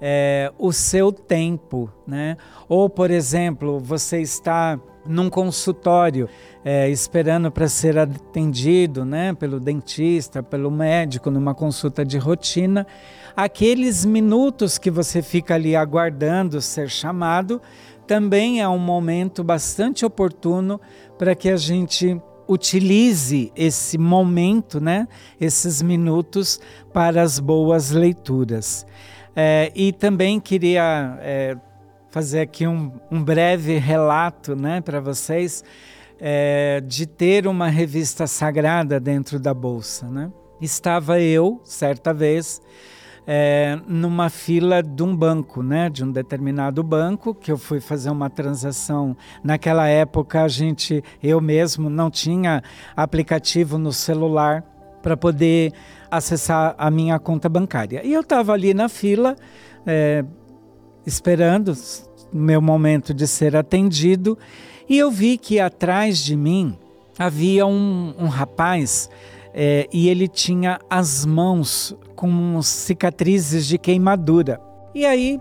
é, 0.00 0.52
o 0.58 0.72
seu 0.72 1.12
tempo. 1.12 1.90
Né? 2.06 2.36
Ou, 2.68 2.90
por 2.90 3.10
exemplo, 3.10 3.78
você 3.78 4.20
está 4.20 4.78
num 5.06 5.30
consultório 5.30 6.28
é, 6.64 6.90
esperando 6.90 7.50
para 7.50 7.68
ser 7.68 7.96
atendido 7.96 9.04
né, 9.04 9.32
pelo 9.32 9.58
dentista, 9.58 10.42
pelo 10.42 10.70
médico, 10.70 11.30
numa 11.30 11.54
consulta 11.54 12.04
de 12.04 12.18
rotina, 12.18 12.86
aqueles 13.34 14.04
minutos 14.04 14.76
que 14.76 14.90
você 14.90 15.22
fica 15.22 15.54
ali 15.54 15.74
aguardando 15.74 16.60
ser 16.60 16.90
chamado 16.90 17.62
também 18.06 18.60
é 18.60 18.68
um 18.68 18.78
momento 18.78 19.44
bastante 19.44 20.04
oportuno 20.04 20.80
para 21.18 21.34
que 21.34 21.50
a 21.50 21.56
gente 21.56 22.20
utilize 22.48 23.52
esse 23.54 23.98
momento, 23.98 24.80
né, 24.80 25.06
esses 25.40 25.82
minutos 25.82 26.60
para 26.92 27.22
as 27.22 27.38
boas 27.38 27.90
leituras. 27.90 28.86
É, 29.36 29.70
e 29.74 29.92
também 29.92 30.40
queria 30.40 31.18
é, 31.20 31.56
fazer 32.10 32.40
aqui 32.40 32.66
um, 32.66 32.90
um, 33.10 33.22
breve 33.22 33.78
relato 33.78 34.56
né, 34.56 34.80
para 34.80 35.00
vocês. 35.00 35.62
é, 36.20 36.82
de 36.84 37.06
ter 37.06 37.46
uma 37.46 37.68
revista 37.68 38.26
sagrada 38.26 38.98
dentro 38.98 39.38
da 39.38 39.54
bolsa, 39.54 40.08
né? 40.08 40.30
Estava 40.60 41.20
eu, 41.20 41.60
certa 41.62 42.12
vez, 42.12 42.60
é, 43.30 43.78
numa 43.86 44.30
fila 44.30 44.82
de 44.82 45.02
um 45.02 45.14
banco, 45.14 45.62
né, 45.62 45.90
de 45.90 46.02
um 46.02 46.10
determinado 46.10 46.82
banco, 46.82 47.34
que 47.34 47.52
eu 47.52 47.58
fui 47.58 47.78
fazer 47.78 48.08
uma 48.08 48.30
transação. 48.30 49.14
Naquela 49.44 49.86
época, 49.86 50.42
a 50.42 50.48
gente, 50.48 51.04
eu 51.22 51.38
mesmo, 51.38 51.90
não 51.90 52.10
tinha 52.10 52.62
aplicativo 52.96 53.76
no 53.76 53.92
celular 53.92 54.64
para 55.02 55.14
poder 55.14 55.74
acessar 56.10 56.74
a 56.78 56.90
minha 56.90 57.18
conta 57.18 57.50
bancária. 57.50 58.00
E 58.02 58.14
eu 58.14 58.22
estava 58.22 58.54
ali 58.54 58.72
na 58.72 58.88
fila, 58.88 59.36
é, 59.86 60.24
esperando 61.04 61.74
meu 62.32 62.62
momento 62.62 63.12
de 63.12 63.26
ser 63.26 63.54
atendido, 63.54 64.38
e 64.88 64.96
eu 64.96 65.10
vi 65.10 65.36
que 65.36 65.60
atrás 65.60 66.16
de 66.16 66.34
mim 66.34 66.78
havia 67.18 67.66
um, 67.66 68.14
um 68.18 68.26
rapaz 68.26 69.10
é, 69.52 69.88
e 69.92 70.08
ele 70.08 70.28
tinha 70.28 70.78
as 70.88 71.24
mãos 71.24 71.96
com 72.14 72.60
cicatrizes 72.62 73.66
de 73.66 73.78
queimadura. 73.78 74.60
E 74.94 75.04
aí, 75.04 75.40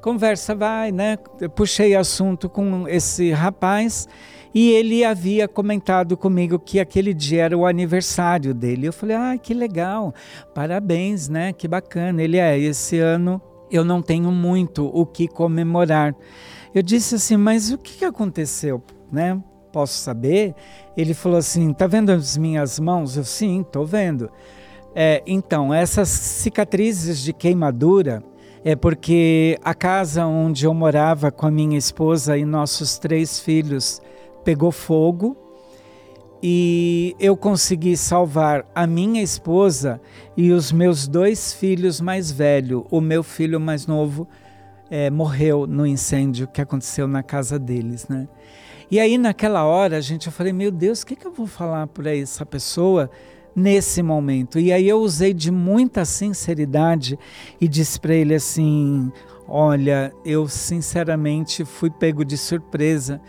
conversa 0.00 0.54
vai, 0.54 0.92
né? 0.92 1.18
Eu 1.40 1.50
puxei 1.50 1.94
assunto 1.94 2.48
com 2.48 2.86
esse 2.88 3.30
rapaz 3.30 4.06
e 4.54 4.70
ele 4.70 5.04
havia 5.04 5.48
comentado 5.48 6.16
comigo 6.16 6.58
que 6.58 6.78
aquele 6.78 7.12
dia 7.12 7.44
era 7.44 7.58
o 7.58 7.66
aniversário 7.66 8.54
dele. 8.54 8.86
Eu 8.86 8.92
falei, 8.92 9.16
ah, 9.16 9.36
que 9.36 9.52
legal, 9.52 10.14
parabéns, 10.54 11.28
né? 11.28 11.52
Que 11.52 11.66
bacana. 11.66 12.22
Ele 12.22 12.38
é, 12.38 12.58
esse 12.58 12.98
ano 12.98 13.42
eu 13.70 13.84
não 13.84 14.00
tenho 14.00 14.30
muito 14.30 14.86
o 14.86 15.04
que 15.04 15.26
comemorar. 15.26 16.14
Eu 16.72 16.82
disse 16.82 17.16
assim, 17.16 17.36
mas 17.36 17.72
o 17.72 17.78
que 17.78 18.04
aconteceu, 18.04 18.82
né? 19.10 19.42
Posso 19.74 19.98
saber? 19.98 20.54
Ele 20.96 21.12
falou 21.12 21.36
assim: 21.36 21.72
tá 21.72 21.88
vendo 21.88 22.10
as 22.10 22.36
minhas 22.36 22.78
mãos? 22.78 23.16
Eu 23.16 23.24
sim, 23.24 23.66
tô 23.72 23.84
vendo. 23.84 24.30
É, 24.94 25.20
então, 25.26 25.74
essas 25.74 26.08
cicatrizes 26.08 27.18
de 27.18 27.32
queimadura 27.32 28.22
é 28.64 28.76
porque 28.76 29.58
a 29.64 29.74
casa 29.74 30.24
onde 30.26 30.64
eu 30.64 30.72
morava 30.72 31.32
com 31.32 31.44
a 31.44 31.50
minha 31.50 31.76
esposa 31.76 32.38
e 32.38 32.44
nossos 32.44 32.98
três 32.98 33.40
filhos 33.40 34.00
pegou 34.44 34.70
fogo 34.70 35.36
e 36.40 37.16
eu 37.18 37.36
consegui 37.36 37.96
salvar 37.96 38.64
a 38.72 38.86
minha 38.86 39.24
esposa 39.24 40.00
e 40.36 40.52
os 40.52 40.70
meus 40.70 41.08
dois 41.08 41.52
filhos 41.52 42.00
mais 42.00 42.30
velhos. 42.30 42.84
O 42.92 43.00
meu 43.00 43.24
filho 43.24 43.58
mais 43.58 43.88
novo 43.88 44.28
é, 44.88 45.10
morreu 45.10 45.66
no 45.66 45.84
incêndio 45.84 46.46
que 46.46 46.60
aconteceu 46.60 47.08
na 47.08 47.24
casa 47.24 47.58
deles, 47.58 48.06
né? 48.06 48.28
E 48.90 49.00
aí 49.00 49.16
naquela 49.16 49.64
hora, 49.64 50.00
gente, 50.00 50.26
eu 50.26 50.32
falei, 50.32 50.52
meu 50.52 50.70
Deus, 50.70 51.02
o 51.02 51.06
que, 51.06 51.16
que 51.16 51.26
eu 51.26 51.32
vou 51.32 51.46
falar 51.46 51.86
para 51.86 52.14
essa 52.14 52.44
pessoa 52.44 53.10
nesse 53.56 54.02
momento? 54.02 54.58
E 54.58 54.72
aí 54.72 54.88
eu 54.88 55.00
usei 55.00 55.32
de 55.32 55.50
muita 55.50 56.04
sinceridade 56.04 57.18
e 57.60 57.66
disse 57.66 57.98
para 57.98 58.14
ele 58.14 58.34
assim, 58.34 59.10
olha, 59.48 60.12
eu 60.24 60.48
sinceramente 60.48 61.64
fui 61.64 61.90
pego 61.90 62.24
de 62.24 62.36
surpresa, 62.36 63.20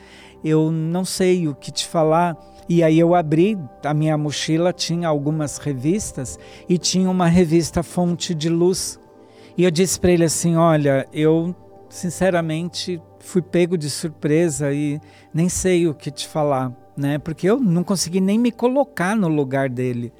eu 0.44 0.72
não 0.72 1.06
sei 1.06 1.48
o 1.48 1.56
que 1.56 1.72
te 1.72 1.88
falar. 1.88 2.38
E 2.68 2.84
aí 2.84 3.00
eu 3.00 3.13
abri 3.13 3.58
a 3.84 3.94
minha 3.94 4.18
mochila, 4.18 4.74
tinha 4.74 5.08
algumas 5.08 5.58
revistas 5.58 6.38
e 6.68 6.78
tinha 6.78 7.10
uma 7.10 7.28
revista 7.28 7.84
Fonte 7.84 8.34
de 8.34 8.50
Luz. 8.50 9.00
E 9.58 9.63
eu 9.63 9.72
disse 9.72 10.00
para 10.00 10.12
ele 10.12 10.26
assim, 10.26 10.56
olha, 10.56 11.08
eu 11.13 11.56
sinceramente 11.89 13.02
fui 13.19 13.41
pego 13.41 13.78
de 13.78 13.89
surpresa 13.89 14.71
e 14.74 15.00
nem 15.34 15.50
sei 15.50 15.88
o 15.88 15.93
que 15.93 16.12
te 16.12 16.28
falar, 16.28 16.71
né? 16.95 17.17
Porque 17.17 17.48
eu 17.48 17.60
não 17.60 17.84
consegui 17.84 18.21
nem 18.21 18.38
me 18.38 18.52
colocar 18.52 19.15
no 19.15 19.28
lugar 19.28 19.69
dele. 19.69 20.13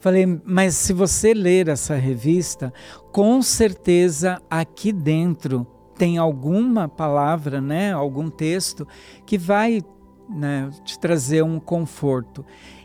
Falei, 0.00 0.26
mas 0.44 0.74
se 0.74 0.92
você 0.92 1.32
ler 1.32 1.68
essa 1.68 1.94
revista, 1.94 2.72
com 3.12 3.40
certeza 3.40 4.42
aqui 4.50 4.92
dentro 4.92 5.66
tem 5.96 6.18
alguma 6.18 6.88
palavra, 6.88 7.60
né, 7.60 7.92
algum 7.92 8.28
texto 8.28 8.86
que 9.24 9.38
vai 9.38 9.80
né, 10.28 10.70
te 10.84 10.98
trazer 10.98 11.42
um 11.42 11.58
conforto. 11.60 12.44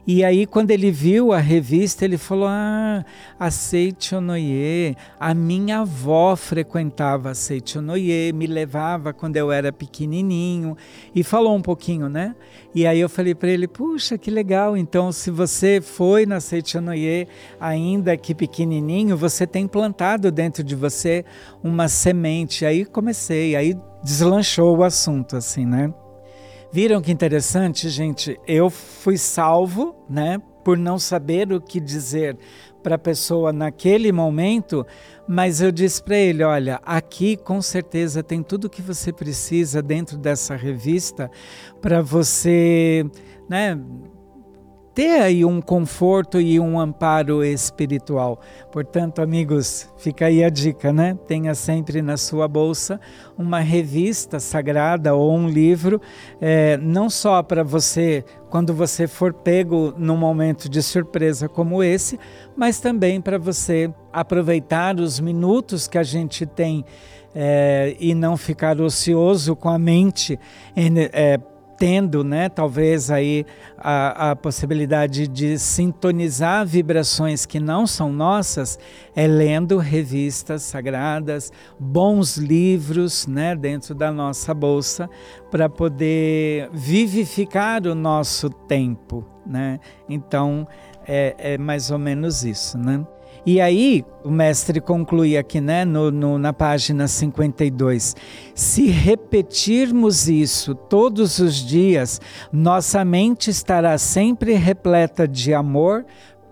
E 0.10 0.24
aí, 0.24 0.46
quando 0.46 0.72
ele 0.72 0.90
viu 0.90 1.34
a 1.34 1.38
revista, 1.38 2.06
ele 2.06 2.18
falou: 2.18 2.48
Ah, 2.48 3.04
a 3.38 3.52
Seichonoye, 3.52 4.96
a 5.20 5.34
minha 5.34 5.80
avó 5.80 6.34
frequentava 6.38 7.32
a 7.32 7.36
Seichonoye, 7.36 8.32
me 8.32 8.48
levava 8.48 9.12
quando 9.12 9.36
eu 9.36 9.52
era 9.52 9.70
pequenininho, 9.70 10.78
e 11.14 11.26
falou 11.26 11.54
um 11.54 11.62
pouquinho, 11.62 12.08
né? 12.08 12.38
E 12.74 12.88
aí 12.88 13.02
eu 13.02 13.10
falei 13.10 13.36
para 13.36 13.50
ele: 13.50 13.68
Puxa, 13.68 14.18
que 14.18 14.32
legal, 14.32 14.78
então 14.78 15.12
se 15.12 15.30
você 15.30 15.82
foi 15.82 16.26
na 16.26 16.40
Seichonoye 16.40 17.28
ainda 17.60 18.16
que 18.16 18.34
pequenininho, 18.34 19.18
você 19.18 19.46
tem 19.46 19.68
plantado 19.68 20.32
dentro 20.32 20.64
de 20.64 20.74
você 20.74 21.26
uma 21.62 21.90
semente. 21.90 22.66
Aí 22.66 22.86
comecei, 22.86 23.58
aí 23.58 23.78
deslanchou 24.02 24.78
o 24.78 24.84
assunto, 24.84 25.36
assim, 25.36 25.66
né? 25.66 25.94
Viram 26.72 27.02
que 27.02 27.12
interessante, 27.12 27.90
gente? 27.90 28.40
Eu 28.46 28.70
fui 28.70 29.18
salvo, 29.18 29.96
né, 30.10 30.42
por 30.64 30.78
não 30.78 31.00
saber 31.00 31.52
o 31.54 31.62
que 31.62 31.80
dizer 31.80 32.38
para 32.84 32.96
a 32.96 33.00
pessoa 33.00 33.54
naquele 33.54 34.12
momento, 34.12 34.86
mas 35.28 35.62
eu 35.62 35.72
disse 35.72 36.04
para 36.04 36.18
ele: 36.18 36.44
olha, 36.44 36.80
aqui 36.84 37.38
com 37.38 37.62
certeza 37.62 38.22
tem 38.22 38.44
tudo 38.44 38.66
o 38.66 38.70
que 38.70 38.82
você 38.82 39.14
precisa 39.14 39.82
dentro 39.82 40.18
dessa 40.18 40.56
revista 40.56 41.32
para 41.82 42.02
você, 42.02 43.06
né, 43.50 43.80
ter 44.98 45.22
aí 45.22 45.46
um 45.46 45.62
conforto 45.62 46.42
e 46.42 46.60
um 46.60 46.80
amparo 46.80 47.46
espiritual. 47.46 48.40
Portanto, 48.72 49.22
amigos, 49.22 49.88
fica 49.96 50.26
aí 50.26 50.44
a 50.44 50.50
dica, 50.50 50.92
né? 50.92 51.16
Tenha 51.28 51.54
sempre 51.54 52.02
na 52.02 52.18
sua 52.18 52.48
bolsa 52.48 53.00
uma 53.38 53.60
revista 53.60 54.40
sagrada 54.40 55.14
ou 55.14 55.38
um 55.38 55.48
livro, 55.48 56.02
é, 56.42 56.78
não 56.78 57.12
só 57.12 57.44
para 57.44 57.64
você, 57.64 58.26
quando 58.50 58.74
você 58.74 59.08
for 59.08 59.36
pego 59.36 59.94
num 60.00 60.18
momento 60.18 60.68
de 60.68 60.82
surpresa 60.82 61.48
como 61.48 61.84
esse, 61.84 62.20
mas 62.56 62.80
também 62.80 63.22
para 63.22 63.38
você 63.38 63.94
aproveitar 64.12 65.00
os 65.00 65.20
minutos 65.20 65.88
que 65.88 66.00
a 66.00 66.04
gente 66.04 66.44
tem 66.44 66.84
é, 67.36 67.96
e 68.00 68.16
não 68.16 68.36
ficar 68.36 68.82
ocioso 68.82 69.56
com 69.56 69.70
a 69.70 69.78
mente. 69.78 70.40
É, 71.14 71.40
tendo, 71.78 72.24
né, 72.24 72.50
talvez 72.50 73.12
aí 73.12 73.46
a, 73.78 74.32
a 74.32 74.36
possibilidade 74.36 75.28
de 75.28 75.60
sintonizar 75.60 76.66
vibrações 76.66 77.46
que 77.46 77.60
não 77.60 77.86
são 77.86 78.12
nossas, 78.12 78.80
é 79.16 79.28
lendo 79.28 79.78
revistas 79.78 80.64
sagradas, 80.64 81.52
bons 81.80 82.38
livros, 82.38 83.28
né, 83.28 83.56
dentro 83.56 83.94
da 83.94 84.12
nossa 84.12 84.54
bolsa, 84.54 85.10
para 85.52 85.70
poder 85.70 86.70
vivificar 86.74 87.86
o 87.86 87.96
nosso 87.96 88.50
tempo, 88.50 89.26
né? 89.46 89.80
Então 90.10 90.68
é, 91.08 91.36
é 91.38 91.58
mais 91.58 91.90
ou 91.92 91.98
menos 91.98 92.44
isso, 92.44 92.78
né? 92.78 93.06
E 93.50 93.62
aí, 93.62 94.04
o 94.26 94.30
mestre 94.30 94.82
conclui 94.82 95.38
aqui, 95.38 95.62
né, 95.62 95.86
no, 95.86 96.12
no, 96.12 96.38
na 96.38 96.52
página 96.52 97.08
52. 97.08 98.14
Se 98.54 98.88
repetirmos 98.88 100.28
isso 100.28 100.76
todos 100.76 101.40
os 101.40 101.56
dias, 101.56 102.20
nossa 102.52 103.06
mente 103.06 103.50
estará 103.50 103.98
sempre 103.98 104.52
repleta 104.56 105.26
de 105.26 105.54
amor, 105.54 106.06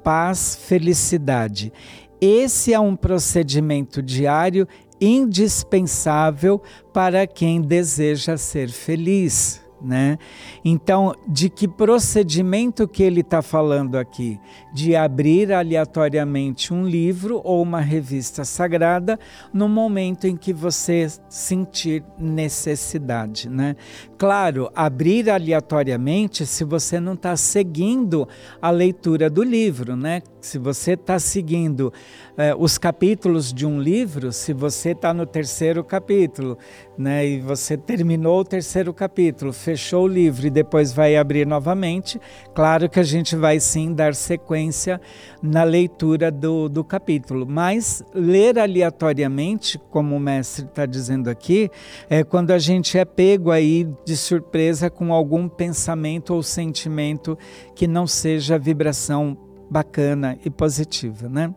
paz, 0.05 0.55
felicidade. 0.55 1.73
Esse 2.21 2.73
é 2.73 2.79
um 2.79 2.95
procedimento 2.95 4.01
diário 4.01 4.65
indispensável 5.01 6.61
para 6.93 7.27
quem 7.27 7.59
deseja 7.61 8.37
ser 8.37 8.69
feliz 8.69 9.65
né? 9.81 10.17
Então, 10.63 11.13
de 11.27 11.49
que 11.49 11.67
procedimento 11.67 12.87
que 12.87 13.03
ele 13.03 13.21
está 13.21 13.41
falando 13.41 13.97
aqui? 13.97 14.39
De 14.75 14.93
abrir 14.93 15.53
aleatoriamente 15.53 16.73
um 16.73 16.85
livro 16.85 17.39
ou 17.45 17.61
uma 17.63 17.79
revista 17.79 18.43
sagrada 18.43 19.17
no 19.53 19.69
momento 19.69 20.27
em 20.27 20.35
que 20.35 20.51
você 20.51 21.07
sentir 21.29 22.03
necessidade, 22.19 23.47
né? 23.47 23.77
Claro, 24.17 24.69
abrir 24.75 25.29
aleatoriamente 25.29 26.45
se 26.45 26.65
você 26.65 26.99
não 26.99 27.13
está 27.13 27.37
seguindo 27.37 28.27
a 28.61 28.69
leitura 28.69 29.29
do 29.29 29.43
livro, 29.43 29.95
né? 29.95 30.21
Se 30.41 30.59
você 30.59 30.91
está 30.91 31.17
seguindo 31.19 31.93
eh, 32.37 32.53
os 32.57 32.77
capítulos 32.77 33.53
de 33.53 33.65
um 33.65 33.79
livro, 33.79 34.33
se 34.33 34.51
você 34.51 34.89
está 34.91 35.13
no 35.13 35.25
terceiro 35.25 35.85
capítulo, 35.85 36.57
né? 36.97 37.25
E 37.25 37.39
você 37.39 37.77
terminou 37.77 38.41
o 38.41 38.45
terceiro 38.45 38.93
capítulo, 38.93 39.53
fechou 39.53 40.03
o 40.03 40.07
livro 40.07 40.45
e 40.45 40.49
depois 40.49 40.91
vai 40.91 41.15
abrir 41.15 41.47
novamente, 41.47 42.19
claro 42.53 42.89
que 42.89 42.99
a 42.99 43.03
gente 43.03 43.37
vai 43.37 43.59
sim 43.59 43.93
dar 43.93 44.13
sequência 44.13 44.64
sequência 44.65 44.99
na 45.41 45.63
leitura 45.63 46.31
do, 46.31 46.67
do 46.67 46.83
capítulo. 46.83 47.45
Mas 47.47 48.03
ler 48.13 48.57
aleatoriamente, 48.57 49.79
como 49.89 50.15
o 50.15 50.19
mestre 50.19 50.65
está 50.65 50.85
dizendo 50.85 51.29
aqui, 51.29 51.69
é 52.09 52.23
quando 52.23 52.51
a 52.51 52.59
gente 52.59 52.97
é 52.97 53.05
pego 53.05 53.51
aí 53.51 53.87
de 54.05 54.17
surpresa 54.17 54.89
com 54.89 55.13
algum 55.13 55.47
pensamento 55.47 56.33
ou 56.33 56.41
sentimento 56.41 57.37
que 57.75 57.87
não 57.87 58.07
seja 58.07 58.57
vibração 58.57 59.37
bacana 59.69 60.37
e 60.43 60.49
positiva, 60.49 61.27
né? 61.27 61.53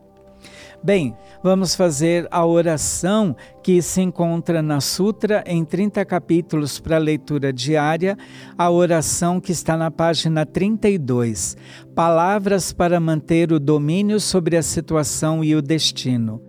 Bem, 0.81 1.13
vamos 1.43 1.75
fazer 1.75 2.25
a 2.31 2.45
oração 2.45 3.35
que 3.61 3.81
se 3.81 4.01
encontra 4.01 4.61
na 4.61 4.79
Sutra 4.79 5.43
em 5.45 5.65
30 5.65 6.05
capítulos 6.05 6.79
para 6.79 6.97
leitura 6.97 7.51
diária, 7.51 8.17
a 8.57 8.69
oração 8.69 9.41
que 9.41 9.51
está 9.51 9.75
na 9.75 9.91
página 9.91 10.45
32. 10.45 11.57
Palavras 11.93 12.71
para 12.71 12.97
manter 12.97 13.51
o 13.51 13.59
domínio 13.59 14.21
sobre 14.21 14.55
a 14.55 14.63
situação 14.63 15.43
e 15.43 15.53
o 15.53 15.61
destino. 15.61 16.41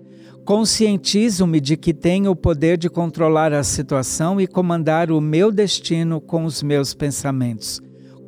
Conscientizo-me 0.44 1.60
de 1.60 1.76
que 1.76 1.92
tenho 1.92 2.30
o 2.30 2.36
poder 2.36 2.78
de 2.78 2.88
controlar 2.88 3.52
a 3.52 3.64
situação 3.64 4.40
e 4.40 4.46
comandar 4.46 5.10
o 5.10 5.20
meu 5.20 5.50
destino 5.50 6.20
com 6.20 6.44
os 6.44 6.62
meus 6.62 6.94
pensamentos. 6.94 7.80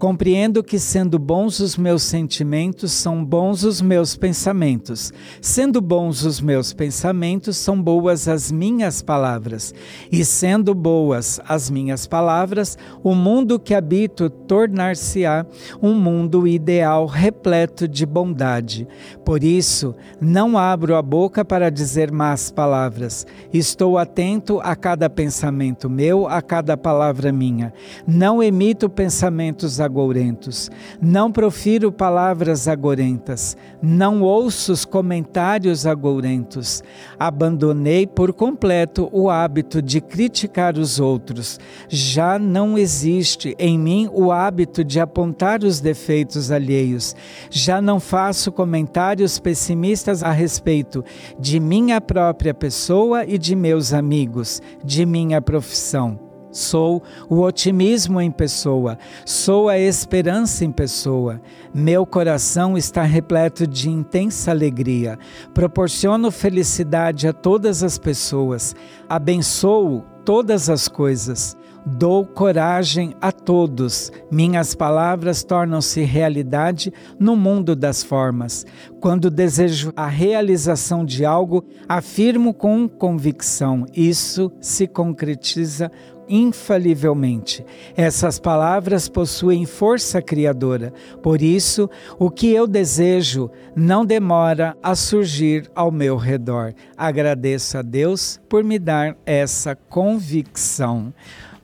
Compreendo 0.03 0.65
que, 0.65 0.81
sendo 0.81 1.17
bons 1.17 1.61
os 1.61 1.77
meus 1.77 2.03
sentimentos, 2.03 2.91
são 2.91 3.25
bons 3.25 3.62
os 3.62 3.81
meus 3.81 4.17
pensamentos. 4.17 5.12
Sendo 5.41 5.81
bons 5.81 6.25
os 6.25 6.41
meus 6.41 6.73
pensamentos, 6.73 7.57
são 7.57 7.81
boas 7.81 8.27
as 8.27 8.51
minhas 8.51 9.01
palavras. 9.01 9.73
E 10.11 10.25
sendo 10.25 10.75
boas 10.75 11.41
as 11.49 11.71
minhas 11.71 12.05
palavras, 12.05 12.77
o 13.01 13.15
mundo 13.15 13.61
que 13.61 13.75
habito 13.77 14.29
tornar-se-á 14.29 15.47
um 15.81 15.95
mundo 15.95 16.49
ideal 16.49 17.07
repleto 17.07 17.87
de 17.87 18.05
bondade. 18.05 18.88
Por 19.25 19.45
isso, 19.45 19.95
não 20.21 20.59
abro 20.59 20.97
a 20.97 21.03
boca 21.03 21.45
para 21.45 21.71
dizer 21.71 22.11
más 22.11 22.51
palavras. 22.51 23.25
Estou 23.55 23.97
atento 23.97 24.59
a 24.65 24.75
cada 24.75 25.09
pensamento 25.09 25.88
meu, 25.88 26.27
a 26.27 26.43
cada 26.43 26.77
palavra 26.77 27.31
minha. 27.31 27.73
Não 28.05 28.43
emito 28.43 28.91
pensamentos 28.91 29.79
agourentos. 29.92 30.70
Não 31.00 31.31
profiro 31.31 31.92
palavras 31.92 32.66
agorentas. 32.66 33.57
Não 33.83 34.22
ouço 34.22 34.72
os 34.72 34.85
comentários 34.87 35.87
agourentos. 35.87 36.83
Abandonei 37.18 38.07
por 38.07 38.33
completo 38.33 39.09
o 39.12 39.28
hábito 39.28 39.83
de 39.83 40.00
criticar 40.00 40.78
os 40.78 40.98
outros. 40.98 41.61
Já 41.88 42.38
não 42.38 42.78
existe 42.78 43.55
em 43.59 43.78
mim 43.78 44.09
o 44.12 44.33
hábito 44.33 44.83
de 44.83 44.98
apontar 44.98 45.62
os 45.62 45.78
defeitos 45.78 46.50
alheios. 46.50 47.14
Já 47.50 47.83
não 47.83 48.00
faço 48.00 48.50
comentários 48.50 49.38
pessimistas 49.38 50.22
a 50.22 50.33
respeito 50.33 51.05
de 51.38 51.61
minha 51.61 52.00
própria 52.00 52.55
pessoa 52.55 53.26
e 53.26 53.37
de 53.37 53.55
meus 53.55 53.92
amigos, 53.92 54.62
de 54.83 55.05
minha 55.05 55.42
profissão. 55.42 56.32
Sou 56.53 57.03
o 57.31 57.41
otimismo 57.41 58.21
em 58.21 58.31
pessoa, 58.31 58.99
sou 59.25 59.71
a 59.71 59.79
esperança 59.79 60.65
em 60.65 60.71
pessoa. 60.71 61.41
Meu 61.75 62.05
coração 62.05 62.77
está 62.77 63.03
repleto 63.03 63.67
de 63.67 63.88
intensa 63.88 64.51
alegria. 64.51 65.19
Proporciono 65.55 66.31
felicidade 66.31 67.27
a 67.27 67.33
todas 67.33 67.83
as 67.83 67.97
pessoas. 67.97 68.77
Abençoo 69.09 70.05
todas 70.25 70.69
as 70.69 70.88
coisas. 70.88 71.57
Dou 71.85 72.25
coragem 72.25 73.12
a 73.21 73.33
todos. 73.33 74.12
Minhas 74.31 74.73
palavras 74.73 75.43
tornam-se 75.43 76.03
realidade 76.03 76.93
no 77.19 77.35
mundo 77.35 77.75
das 77.75 78.05
formas. 78.05 78.65
Quando 79.01 79.29
desejo 79.29 79.93
a 79.97 80.07
realização 80.07 81.05
de 81.05 81.25
algo, 81.25 81.65
afirmo 81.88 82.55
com 82.55 82.88
convicção: 82.88 83.85
isso 83.93 84.53
se 84.61 84.87
concretiza 84.87 85.91
infalivelmente. 86.28 87.64
Essas 87.96 88.38
palavras 88.38 89.08
possuem 89.08 89.66
força 89.66 90.20
criadora. 90.22 90.92
Por 91.22 91.42
isso, 91.42 91.88
o 92.18 92.30
que 92.30 92.52
eu 92.52 92.66
desejo 92.66 93.50
não 93.74 94.04
demora 94.04 94.76
a 94.82 94.94
surgir 94.94 95.70
ao 95.74 95.90
meu 95.90 96.16
redor. 96.16 96.74
Agradeço 96.96 97.78
a 97.78 97.82
Deus 97.82 98.40
por 98.48 98.62
me 98.64 98.78
dar 98.78 99.16
essa 99.24 99.74
convicção. 99.74 101.12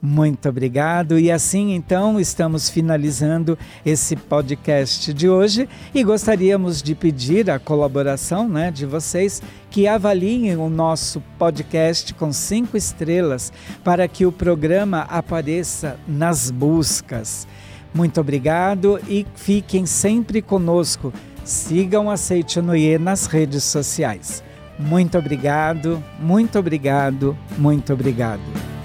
Muito 0.00 0.48
obrigado. 0.48 1.18
E 1.18 1.30
assim, 1.30 1.74
então, 1.74 2.20
estamos 2.20 2.70
finalizando 2.70 3.58
esse 3.84 4.14
podcast 4.14 5.12
de 5.12 5.28
hoje 5.28 5.68
e 5.92 6.04
gostaríamos 6.04 6.80
de 6.80 6.94
pedir 6.94 7.50
a 7.50 7.58
colaboração 7.58 8.48
né, 8.48 8.70
de 8.70 8.87
vocês 8.87 9.42
que 9.70 9.88
avaliem 9.88 10.56
o 10.56 10.70
nosso 10.70 11.20
podcast 11.38 12.14
com 12.14 12.32
cinco 12.32 12.76
estrelas 12.76 13.52
para 13.82 14.06
que 14.06 14.24
o 14.24 14.30
programa 14.30 15.00
apareça 15.02 15.98
nas 16.06 16.50
buscas. 16.50 17.46
Muito 17.92 18.20
obrigado 18.20 19.00
e 19.08 19.26
fiquem 19.34 19.84
sempre 19.84 20.40
conosco. 20.40 21.12
Sigam 21.44 22.08
a 22.11 22.16
Seite 22.16 22.61
Noie 22.61 22.98
nas 22.98 23.26
redes 23.26 23.64
sociais. 23.64 24.44
Muito 24.78 25.18
obrigado, 25.18 26.02
muito 26.20 26.56
obrigado, 26.56 27.37
muito 27.58 27.92
obrigado. 27.92 28.77